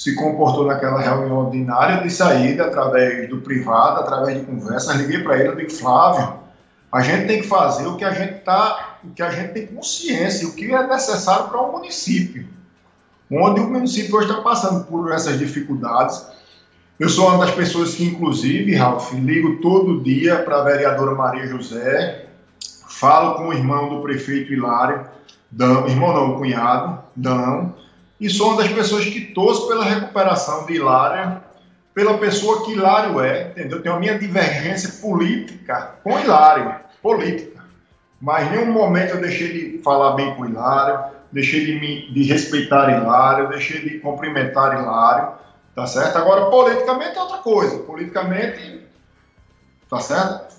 [0.00, 5.38] se comportou naquela reunião ordinária de saída, através do privado, através de conversas, liguei para
[5.38, 6.40] ele, eu digo, Flávio,
[6.90, 9.66] a gente tem que fazer o que a gente tá, o que a gente tem
[9.66, 12.46] consciência, o que é necessário para o município
[13.30, 16.26] onde o município hoje está passando por essas dificuldades.
[16.98, 21.46] Eu sou uma das pessoas que, inclusive, Ralf, ligo todo dia para a vereadora Maria
[21.46, 22.26] José,
[22.88, 25.06] falo com o irmão do prefeito Hilário,
[25.50, 27.74] Dão, irmão não, cunhado, Dão,
[28.20, 31.42] e sou uma das pessoas que torço pela recuperação de Hilária,
[31.94, 33.82] pela pessoa que Hilário é, entendeu?
[33.82, 37.64] Tenho a minha divergência política com Hilário, política.
[38.20, 42.22] Mas em nenhum momento eu deixei de falar bem com Hilário, deixei de, me, de
[42.24, 45.32] respeitar Hilário, deixei de cumprimentar Hilário,
[45.74, 46.18] tá certo?
[46.18, 47.78] Agora, politicamente é outra coisa.
[47.78, 48.82] Politicamente,
[49.88, 50.50] tá certo?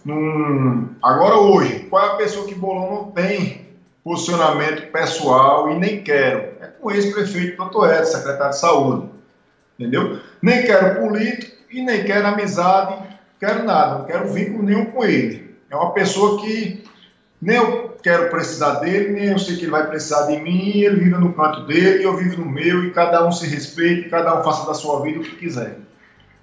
[1.03, 3.67] Agora, hoje, qual é a pessoa que Bolão não tem
[4.03, 6.50] posicionamento pessoal e nem quero?
[6.81, 9.09] O ex-prefeito Totoé, secretário de saúde,
[9.77, 10.19] entendeu?
[10.41, 12.95] Nem quero político e nem quero amizade,
[13.39, 15.55] quero nada, não quero vínculo nenhum com ele.
[15.69, 16.83] É uma pessoa que
[17.41, 20.95] nem eu quero precisar dele, nem eu sei que ele vai precisar de mim, ele
[20.95, 24.43] vive no canto dele, eu vivo no meu, e cada um se respeite, cada um
[24.43, 25.77] faça da sua vida o que quiser.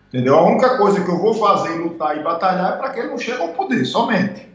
[0.09, 0.37] Entendeu?
[0.37, 3.19] A única coisa que eu vou fazer, lutar e batalhar é para que ele não
[3.19, 4.49] chegue ao poder, somente.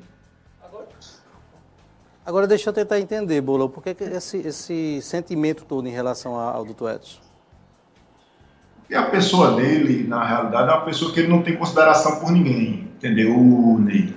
[2.25, 6.63] Agora deixa eu tentar entender, Bola, por que esse, esse sentimento todo em relação ao
[6.63, 7.19] doutor Edson?
[8.89, 12.31] E a pessoa dele, na realidade, é uma pessoa que ele não tem consideração por
[12.31, 13.35] ninguém, entendeu,
[13.79, 14.13] Ney?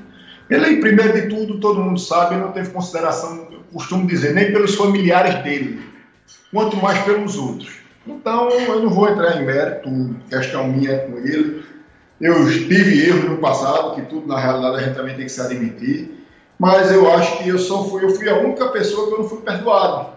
[0.49, 4.77] Ele, primeiro de tudo, todo mundo sabe, ele não teve consideração, costumo dizer, nem pelos
[4.77, 5.81] familiares dele,
[6.53, 7.81] quanto mais pelos outros.
[8.07, 9.91] Então, eu não vou entrar em mérito,
[10.29, 11.65] questão minha com ele.
[12.21, 15.41] Eu tive erros no passado, que tudo na realidade a gente também tem que se
[15.41, 16.26] admitir,
[16.59, 19.29] mas eu acho que eu só fui, eu fui a única pessoa que eu não
[19.29, 20.17] fui perdoado.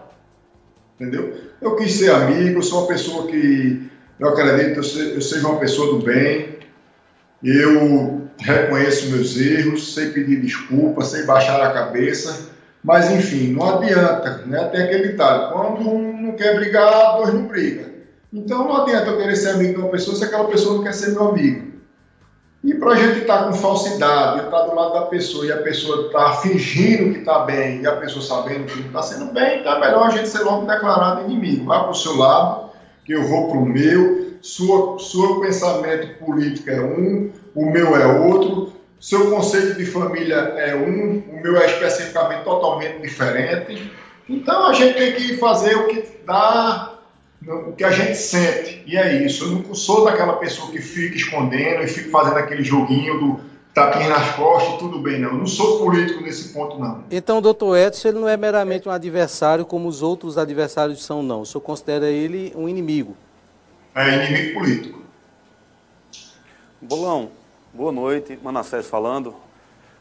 [0.98, 1.34] Entendeu?
[1.60, 5.58] Eu quis ser amigo, sou uma pessoa que eu acredito que eu, eu seja uma
[5.58, 6.58] pessoa do bem.
[7.42, 12.50] Eu reconheço meus erros, sei pedir desculpa, sei baixar a cabeça,
[12.82, 14.64] mas enfim, não adianta, né?
[14.68, 17.90] Tem aquele ditado, quando um não quer brigar, dois não brigam.
[18.32, 20.94] Então não adianta eu querer ser amigo de uma pessoa se aquela pessoa não quer
[20.94, 21.79] ser meu amigo.
[22.62, 25.52] E para a gente estar tá com falsidade, estar tá do lado da pessoa e
[25.52, 29.02] a pessoa estar tá fingindo que está bem e a pessoa sabendo que não está
[29.02, 31.64] sendo bem, é melhor a gente ser logo declarado inimigo.
[31.64, 32.70] Vá para o seu lado,
[33.04, 38.06] que eu vou para o meu, sua, seu pensamento político é um, o meu é
[38.06, 43.90] outro, seu conceito de família é um, o meu é especificamente totalmente diferente.
[44.28, 46.99] Então a gente tem que fazer o que dá,
[47.46, 48.82] o que a gente sente.
[48.86, 49.44] E é isso.
[49.44, 53.40] Eu não sou daquela pessoa que fica escondendo e fica fazendo aquele joguinho do
[53.72, 55.30] tapinha nas costas, tudo bem, não.
[55.30, 57.04] Eu não sou político nesse ponto, não.
[57.10, 61.22] Então o doutor Edson ele não é meramente um adversário como os outros adversários são,
[61.22, 61.42] não.
[61.42, 63.16] O senhor considera ele um inimigo?
[63.94, 65.00] É inimigo político.
[66.80, 67.30] Bolão,
[67.72, 69.32] Boa noite, Manassés falando.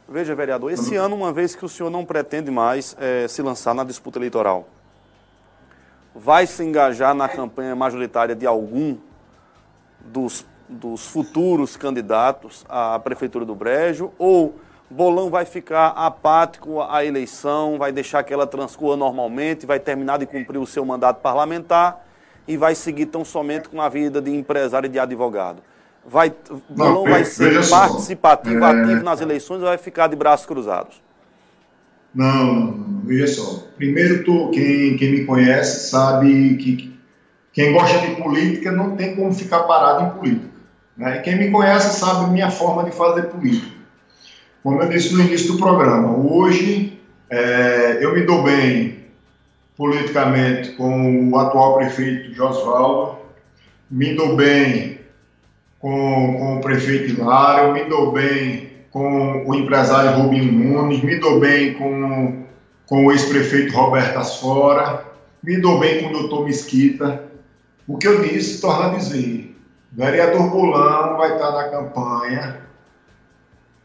[0.07, 3.75] Veja, vereador, esse ano, uma vez que o senhor não pretende mais é, se lançar
[3.75, 4.67] na disputa eleitoral,
[6.19, 8.97] vai se engajar na campanha majoritária de algum
[10.01, 14.11] dos, dos futuros candidatos à Prefeitura do Brejo?
[14.19, 14.55] Ou
[14.89, 20.25] Bolão vai ficar apático à eleição, vai deixar que ela transcorra normalmente, vai terminar de
[20.25, 22.05] cumprir o seu mandato parlamentar
[22.47, 25.61] e vai seguir tão somente com a vida de empresário e de advogado?
[26.05, 26.33] vai,
[26.69, 28.67] não, vai ser participativo, é...
[28.67, 31.01] ativo nas eleições ou vai ficar de braços cruzados?
[32.13, 33.67] Não, veja só.
[33.77, 36.89] Primeiro, quem, quem me conhece sabe que
[37.53, 40.49] quem gosta de política não tem como ficar parado em política.
[40.97, 41.17] Né?
[41.17, 43.79] E quem me conhece sabe minha forma de fazer política.
[44.61, 46.99] Como eu disse no início do programa, hoje
[47.29, 49.05] é, eu me dou bem
[49.77, 53.19] politicamente com o atual prefeito Josvaldo,
[53.89, 54.99] me dou bem
[55.79, 61.39] com, com o prefeito Hilário, me dou bem com o empresário Rubinho Nunes, me dou
[61.39, 62.45] bem com,
[62.87, 65.05] com o ex-prefeito Roberto Asfora,
[65.43, 67.23] me dou bem com o doutor Mesquita.
[67.87, 69.55] O que eu disse, torna a dizer,
[69.91, 72.61] vereador Bolão vai estar na campanha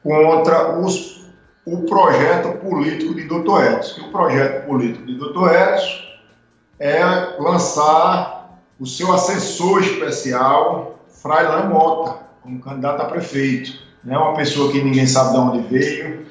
[0.02, 1.26] contra os,
[1.64, 4.02] o projeto político de doutor Edson.
[4.02, 6.05] o projeto político de doutor Edson
[6.78, 7.02] é
[7.38, 13.84] lançar o seu assessor especial, Frailan Mota, como candidato a prefeito.
[14.07, 16.26] É uma pessoa que ninguém sabe de onde veio,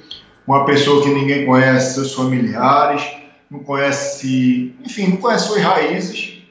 [0.46, 3.04] uma pessoa que ninguém conhece seus familiares,
[3.50, 6.44] não conhece, enfim, não conhece suas raízes,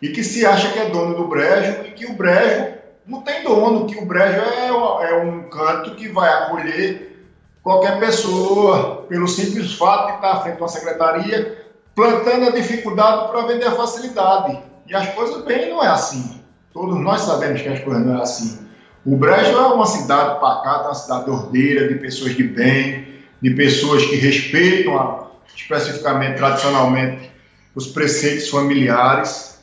[0.00, 2.74] e que se acha que é dono do brejo e que o brejo
[3.06, 4.68] não tem dono, que o brejo é,
[5.10, 7.26] é um canto que vai acolher
[7.62, 13.30] qualquer pessoa, pelo simples fato de estar à frente de uma secretaria, plantando a dificuldade
[13.30, 14.58] para vender a facilidade.
[14.86, 16.40] E as coisas bem não é assim.
[16.72, 18.69] Todos nós sabemos que as coisas não é assim.
[19.04, 23.08] O Brejo é uma cidade pacata, uma cidade ordeira, de pessoas de bem,
[23.40, 27.30] de pessoas que respeitam a, especificamente, tradicionalmente,
[27.74, 29.58] os preceitos familiares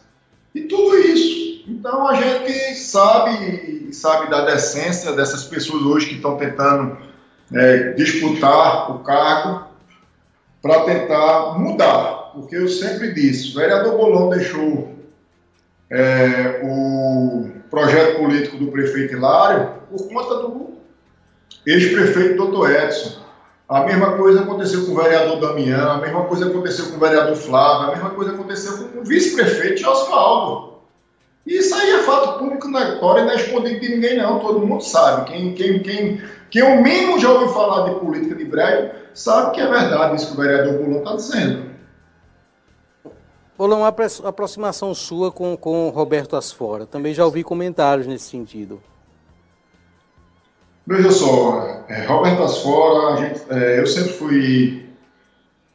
[0.56, 1.64] e tudo isso.
[1.68, 6.98] Então a gente sabe, sabe da decência dessas pessoas hoje que estão tentando
[7.54, 9.68] é, disputar o cargo
[10.62, 14.96] para tentar mudar, porque eu sempre disse, o vereador Bolão deixou
[15.90, 20.78] é, o projeto político do prefeito Hilário por conta do
[21.66, 23.28] ex-prefeito doutor Edson.
[23.68, 27.36] A mesma coisa aconteceu com o vereador Damião, a mesma coisa aconteceu com o vereador
[27.36, 30.78] Flávio, a mesma coisa aconteceu com o vice-prefeito Oswaldo.
[31.46, 34.40] E isso aí é fato público na história e não é escondido de ninguém, não.
[34.40, 35.32] Todo mundo sabe.
[35.32, 39.62] Quem, quem, quem, quem o mínimo já ouviu falar de política de breve sabe que
[39.62, 41.77] é verdade isso que o vereador Bolon está dizendo.
[43.58, 46.86] Bolão, uma aproximação sua com, com Roberto Asfora.
[46.86, 48.80] Também já ouvi comentários nesse sentido.
[50.86, 54.86] Veja só, é, Roberto Asfora, gente, é, eu sempre fui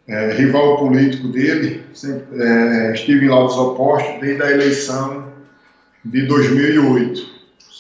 [0.07, 5.33] é, rival político dele, sempre, é, estive em lados opostos desde a eleição
[6.05, 7.27] de 2008,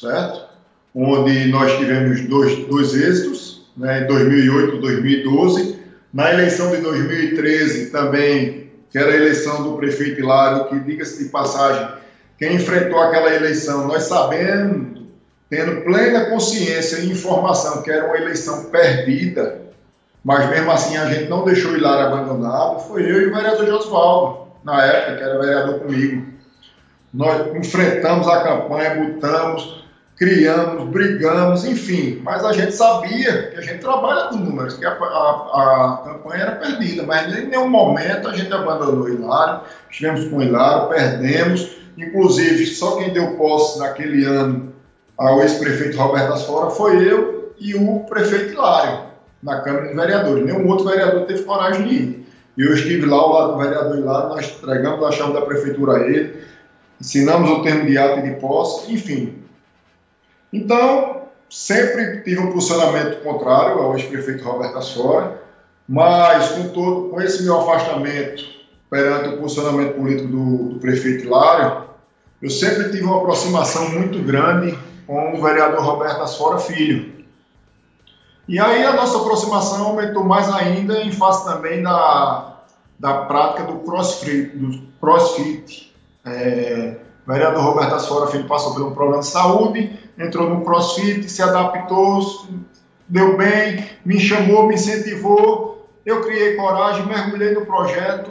[0.01, 0.49] certo?
[0.95, 5.79] Onde nós tivemos dois, dois êxitos, né, em 2008 e 2012.
[6.13, 8.62] Na eleição de 2013 também,
[8.93, 11.89] que era a eleição do prefeito Hilário, que, diga-se de passagem,
[12.39, 15.01] quem enfrentou aquela eleição, nós sabemos
[15.49, 19.61] tendo plena consciência e informação que era uma eleição perdida,
[20.25, 24.49] mas mesmo assim a gente não deixou Hilário abandonado, foi eu e o vereador Josvaldo,
[24.63, 26.27] na época, que era vereador comigo.
[27.13, 29.82] Nós enfrentamos a campanha, botamos,
[30.23, 34.93] criamos, brigamos, enfim, mas a gente sabia que a gente trabalha com números, que a,
[34.93, 40.41] a, a campanha era perdida, mas em nenhum momento a gente abandonou Hilário, estivemos com
[40.41, 44.73] Hilário, perdemos, inclusive só quem deu posse naquele ano
[45.19, 49.07] ao ex-prefeito Roberto Asfora foi eu e o prefeito Hilário,
[49.43, 50.45] na Câmara de Vereadores.
[50.45, 52.27] Nenhum outro vereador teve coragem de ir.
[52.57, 56.07] Eu estive lá ao lado do vereador Hilário, nós entregamos a chave da prefeitura a
[56.07, 56.45] ele,
[57.01, 59.42] ensinamos o termo de ato e de posse, enfim.
[60.53, 65.43] Então, sempre tive um posicionamento contrário ao ex-prefeito Roberto Asfora,
[65.89, 68.45] mas com, todo, com esse meu afastamento
[68.91, 71.85] perante o posicionamento político do, do prefeito Hilário,
[72.41, 74.77] eu sempre tive uma aproximação muito grande
[75.07, 77.13] com o vereador Roberto Asfora Filho.
[78.49, 82.57] E aí a nossa aproximação aumentou mais ainda em face também da,
[82.99, 84.57] da prática do crossfit.
[84.57, 85.95] Do crossfit.
[86.25, 86.97] É,
[87.33, 91.43] o vereador Roberto Asfora Filho passou por um problema de saúde, entrou no crossfit, se
[91.43, 92.21] adaptou,
[93.09, 98.31] deu bem, me chamou, me incentivou, eu criei coragem, mergulhei no projeto,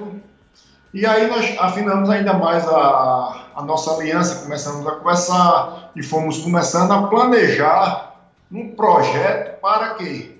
[0.93, 6.37] e aí nós afinamos ainda mais a, a nossa aliança, começamos a conversar e fomos
[6.37, 8.17] começando a planejar
[8.51, 10.37] um projeto para quê?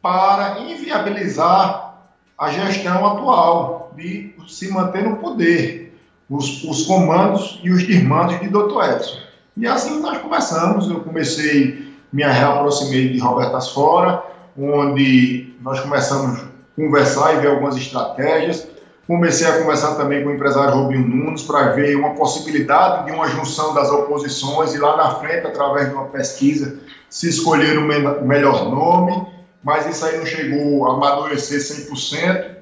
[0.00, 2.04] Para inviabilizar
[2.38, 5.85] a gestão atual de se manter no poder,
[6.28, 8.82] os, os comandos e os desmandos de Dr.
[8.94, 9.18] Edson.
[9.56, 14.22] E assim nós começamos, eu comecei, me reaproximei de Roberto Asfora,
[14.58, 18.68] onde nós começamos a conversar e ver algumas estratégias,
[19.06, 23.28] Comecei a conversar também com o empresário Rubinho Nunes para ver uma possibilidade de uma
[23.28, 27.82] junção das oposições e lá na frente, através de uma pesquisa, se escolher o
[28.26, 29.28] melhor nome,
[29.62, 32.56] mas isso aí não chegou a amadurecer 100%.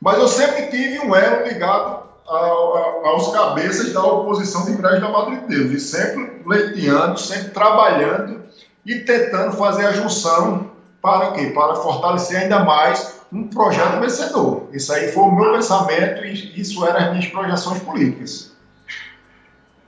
[0.00, 5.40] Mas eu sempre tive um elo ligado aos cabeças da oposição de Brejo da Madre
[5.40, 8.42] de Deus, e sempre leiteando, sempre trabalhando
[8.86, 10.70] e tentando fazer a junção
[11.00, 11.46] para quê?
[11.46, 14.68] Para fortalecer ainda mais um projeto vencedor.
[14.72, 18.51] Isso aí foi o meu pensamento e isso eram as minhas projeções políticas.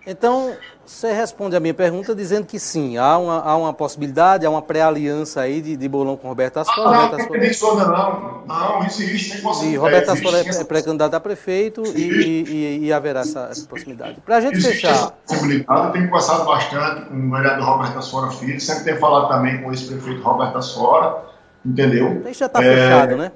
[0.07, 4.51] Então, você responde a minha pergunta dizendo que sim, há uma, há uma possibilidade, há
[4.51, 6.89] uma pré-aliança aí de, de Bolão com Roberto Asfora.
[6.91, 9.79] Ah, Roberto não, Asfora- não, não, isso existe, tem E possibilidade.
[9.83, 13.49] Roberto existe, Asfora sim, é essa pré-candidato a prefeito e, e- e- e haverá essa,
[13.51, 14.21] essa proximidade.
[14.21, 17.99] Para a gente Existe fechar, essa possibilidade, eu tenho conversado bastante com o vereador Roberto
[17.99, 21.17] Asfora Filho, sempre tenho falado também com esse prefeito Roberto Asfora,
[21.65, 22.21] entendeu?
[22.29, 23.33] isso já está É, fechado, né?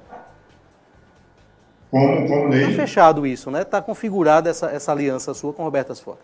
[1.89, 3.63] Como, como Está fechado isso, né?
[3.63, 6.19] Está configurada essa, essa aliança sua com Roberto Asfora.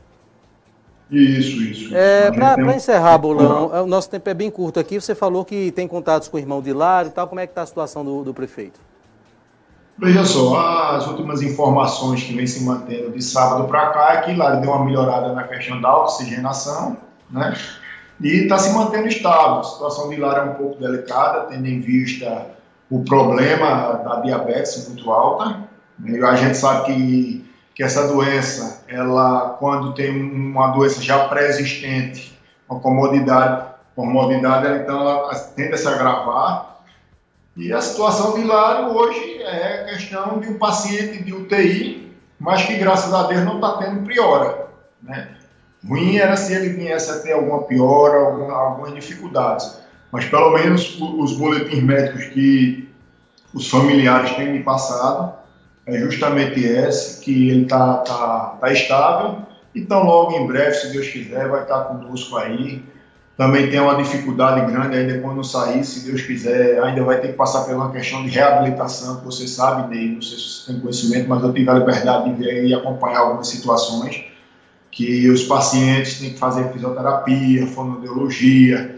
[1.12, 1.96] Isso, isso.
[1.96, 5.00] É, Para um- encerrar, Bolão, é, o nosso tempo é bem curto aqui.
[5.00, 7.28] Você falou que tem contatos com o irmão de Lário e tal.
[7.28, 8.80] Como é que está a situação do, do prefeito?
[9.98, 10.60] Veja só,
[10.96, 14.72] as últimas informações que vem se mantendo de sábado para cá é que lá deu
[14.72, 16.98] uma melhorada na questão da oxigenação,
[17.30, 17.56] né?
[18.20, 19.60] E está se mantendo estável.
[19.60, 22.48] A situação de Lara é um pouco delicada, tendo em vista
[22.90, 25.60] o problema da diabetes muito alta.
[26.00, 26.18] né?
[26.20, 27.45] E a gente sabe que,
[27.76, 35.36] que essa doença, ela, quando tem uma doença já pré-existente, uma comodidade, comodidade, então ela
[35.56, 36.80] tende a se agravar.
[37.58, 42.76] E a situação de Hilário hoje é questão de um paciente de UTI, mas que
[42.78, 44.68] graças a Deus não está tendo piora.
[45.04, 45.36] Né?
[45.86, 49.80] Ruim era se ele viesse a ter alguma piora, alguma, algumas dificuldades.
[50.14, 52.90] Mas pelo menos os boletins médicos que
[53.54, 55.45] os familiares têm me passado
[55.86, 59.40] é justamente esse, que ele está tá, tá estável.
[59.74, 62.84] Então logo em breve, se Deus quiser, vai estar conosco aí
[63.38, 67.34] também tem uma dificuldade grande ainda quando sair, se Deus quiser, ainda vai ter que
[67.34, 71.28] passar uma questão de reabilitação, que você sabe, Ney, não sei se você tem conhecimento,
[71.28, 74.24] mas eu tive a liberdade de ver e acompanhar algumas situações
[74.90, 78.95] que os pacientes têm que fazer fisioterapia, fonoaudiologia,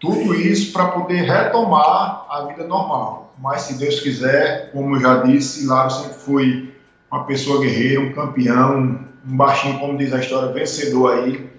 [0.00, 3.34] tudo isso para poder retomar a vida normal.
[3.38, 6.74] Mas se Deus quiser, como eu já disse, Lário sempre foi
[7.10, 11.50] uma pessoa guerreira, um campeão, um baixinho, como diz a história, vencedor aí,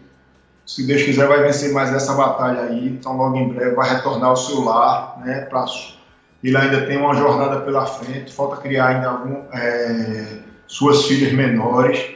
[0.66, 2.88] se Deus quiser, vai vencer mais essa batalha aí.
[2.88, 5.42] Então, logo em breve, vai retornar ao seu lar, né?
[5.42, 5.66] Pra...
[6.44, 8.34] Ele ainda tem uma jornada pela frente.
[8.34, 12.12] Falta criar ainda algum, é, suas filhas menores,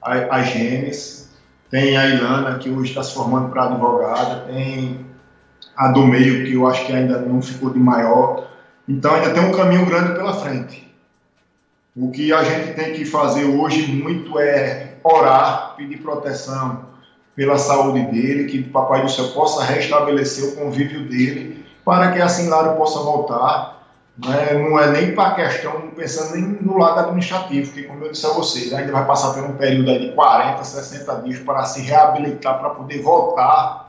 [0.00, 1.30] a, a Gênesis.
[1.68, 4.44] Tem a Ilana, que hoje está se formando para advogada.
[4.46, 5.06] Tem
[5.80, 8.46] a do meio, que eu acho que ainda não ficou de maior.
[8.86, 10.86] Então, ainda tem um caminho grande pela frente.
[11.96, 16.84] O que a gente tem que fazer hoje muito é orar, pedir proteção
[17.34, 22.20] pela saúde dele, que o Papai do Céu possa restabelecer o convívio dele, para que
[22.20, 23.80] assim Lário possa voltar.
[24.18, 24.52] Né?
[24.52, 28.26] Não é nem para a questão, pensando nem no lado administrativo, porque, como eu disse
[28.26, 32.58] a vocês, ainda vai passar por um período de 40, 60 dias para se reabilitar,
[32.58, 33.79] para poder voltar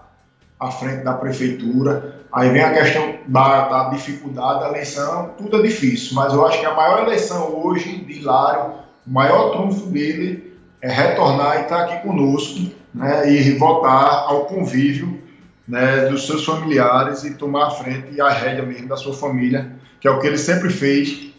[0.62, 2.22] à frente da prefeitura.
[2.32, 6.60] Aí vem a questão da, da dificuldade da eleição, tudo é difícil, mas eu acho
[6.60, 11.84] que a maior eleição hoje de Hilário, o maior trunfo dele é retornar e estar
[11.84, 15.20] aqui conosco, né, e voltar ao convívio
[15.68, 19.72] né, dos seus familiares e tomar a frente e a rédea mesmo da sua família,
[20.00, 21.32] que é o que ele sempre fez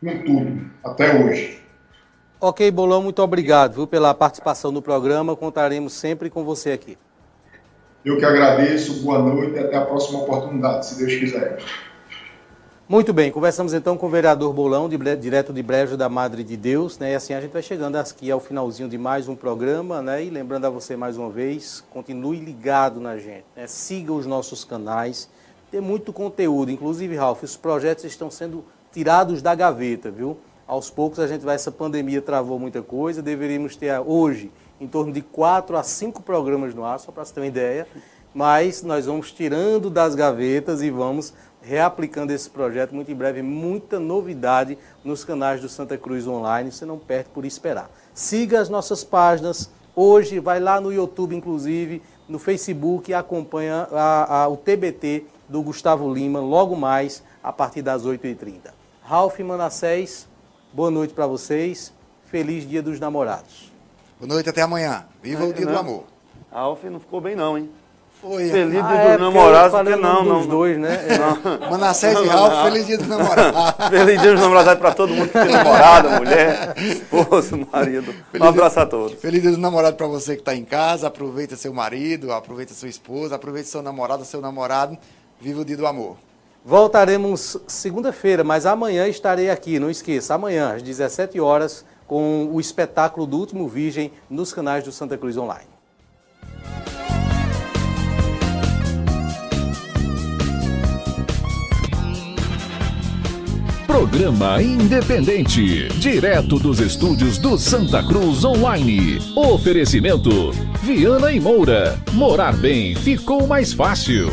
[0.00, 1.60] com tudo, até hoje.
[2.40, 5.36] Ok, Bolão, muito obrigado viu, pela participação no programa.
[5.36, 6.98] Contaremos sempre com você aqui.
[8.04, 11.58] Eu que agradeço, boa noite e até a próxima oportunidade, se Deus quiser.
[12.88, 16.56] Muito bem, conversamos então com o vereador Bolão, de, direto de Brejo da Madre de
[16.56, 17.12] Deus, né?
[17.12, 20.24] E assim a gente vai chegando aqui ao finalzinho de mais um programa, né?
[20.24, 23.68] E lembrando a você mais uma vez, continue ligado na gente, né?
[23.68, 25.30] Siga os nossos canais,
[25.70, 30.36] tem muito conteúdo, inclusive, Ralf, os projetos estão sendo tirados da gaveta, viu?
[30.66, 34.50] Aos poucos a gente vai, essa pandemia travou muita coisa, deveríamos ter hoje
[34.82, 37.86] em torno de quatro a cinco programas no ar, só para você ter uma ideia,
[38.34, 44.00] mas nós vamos tirando das gavetas e vamos reaplicando esse projeto muito em breve, muita
[44.00, 47.88] novidade nos canais do Santa Cruz Online, você não perde por esperar.
[48.12, 54.42] Siga as nossas páginas, hoje vai lá no YouTube, inclusive, no Facebook, e acompanha a,
[54.42, 58.72] a, o TBT do Gustavo Lima, logo mais, a partir das 8h30.
[59.02, 60.26] Ralf Manassés,
[60.72, 61.92] boa noite para vocês,
[62.24, 63.71] feliz Dia dos Namorados.
[64.22, 65.04] Boa noite, até amanhã.
[65.20, 65.72] Viva É, o Dia não.
[65.72, 66.04] do Amor.
[66.52, 67.68] Alf não ficou bem não, hein?
[68.20, 68.48] Foi.
[68.48, 70.38] Feliz Ah, dia é, dos porque namorados, não, não.
[70.38, 70.96] dos dois, né?
[71.68, 72.64] Manassés Não, e Ralf, não.
[72.66, 73.88] feliz dia dos namorados.
[73.90, 78.14] Feliz dia dos namorados para todo mundo que tem namorada, mulher, esposo, marido.
[78.40, 79.18] Um abraço a todos.
[79.20, 81.08] Feliz dia dos namorados para você que está em casa.
[81.08, 84.96] Aproveita seu marido, aproveita sua esposa, aproveita seu namorado, seu namorado.
[85.40, 86.16] Viva o dia do amor.
[86.64, 93.26] Voltaremos segunda-feira, mas amanhã estarei aqui, não esqueça, amanhã às 17 horas com o espetáculo
[93.26, 95.64] do Último Virgem nos canais do Santa Cruz Online.
[103.86, 109.18] Programa independente, direto dos estúdios do Santa Cruz Online.
[109.34, 110.50] Oferecimento:
[110.82, 111.98] Viana e Moura.
[112.12, 114.28] Morar bem ficou mais fácil.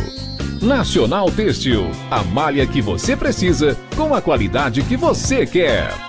[0.61, 6.08] Nacional Têxtil, a malha que você precisa com a qualidade que você quer.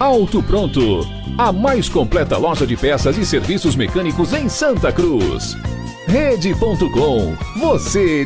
[0.00, 5.54] Auto Pronto, a mais completa loja de peças e serviços mecânicos em Santa Cruz.
[6.06, 8.24] Rede.com, você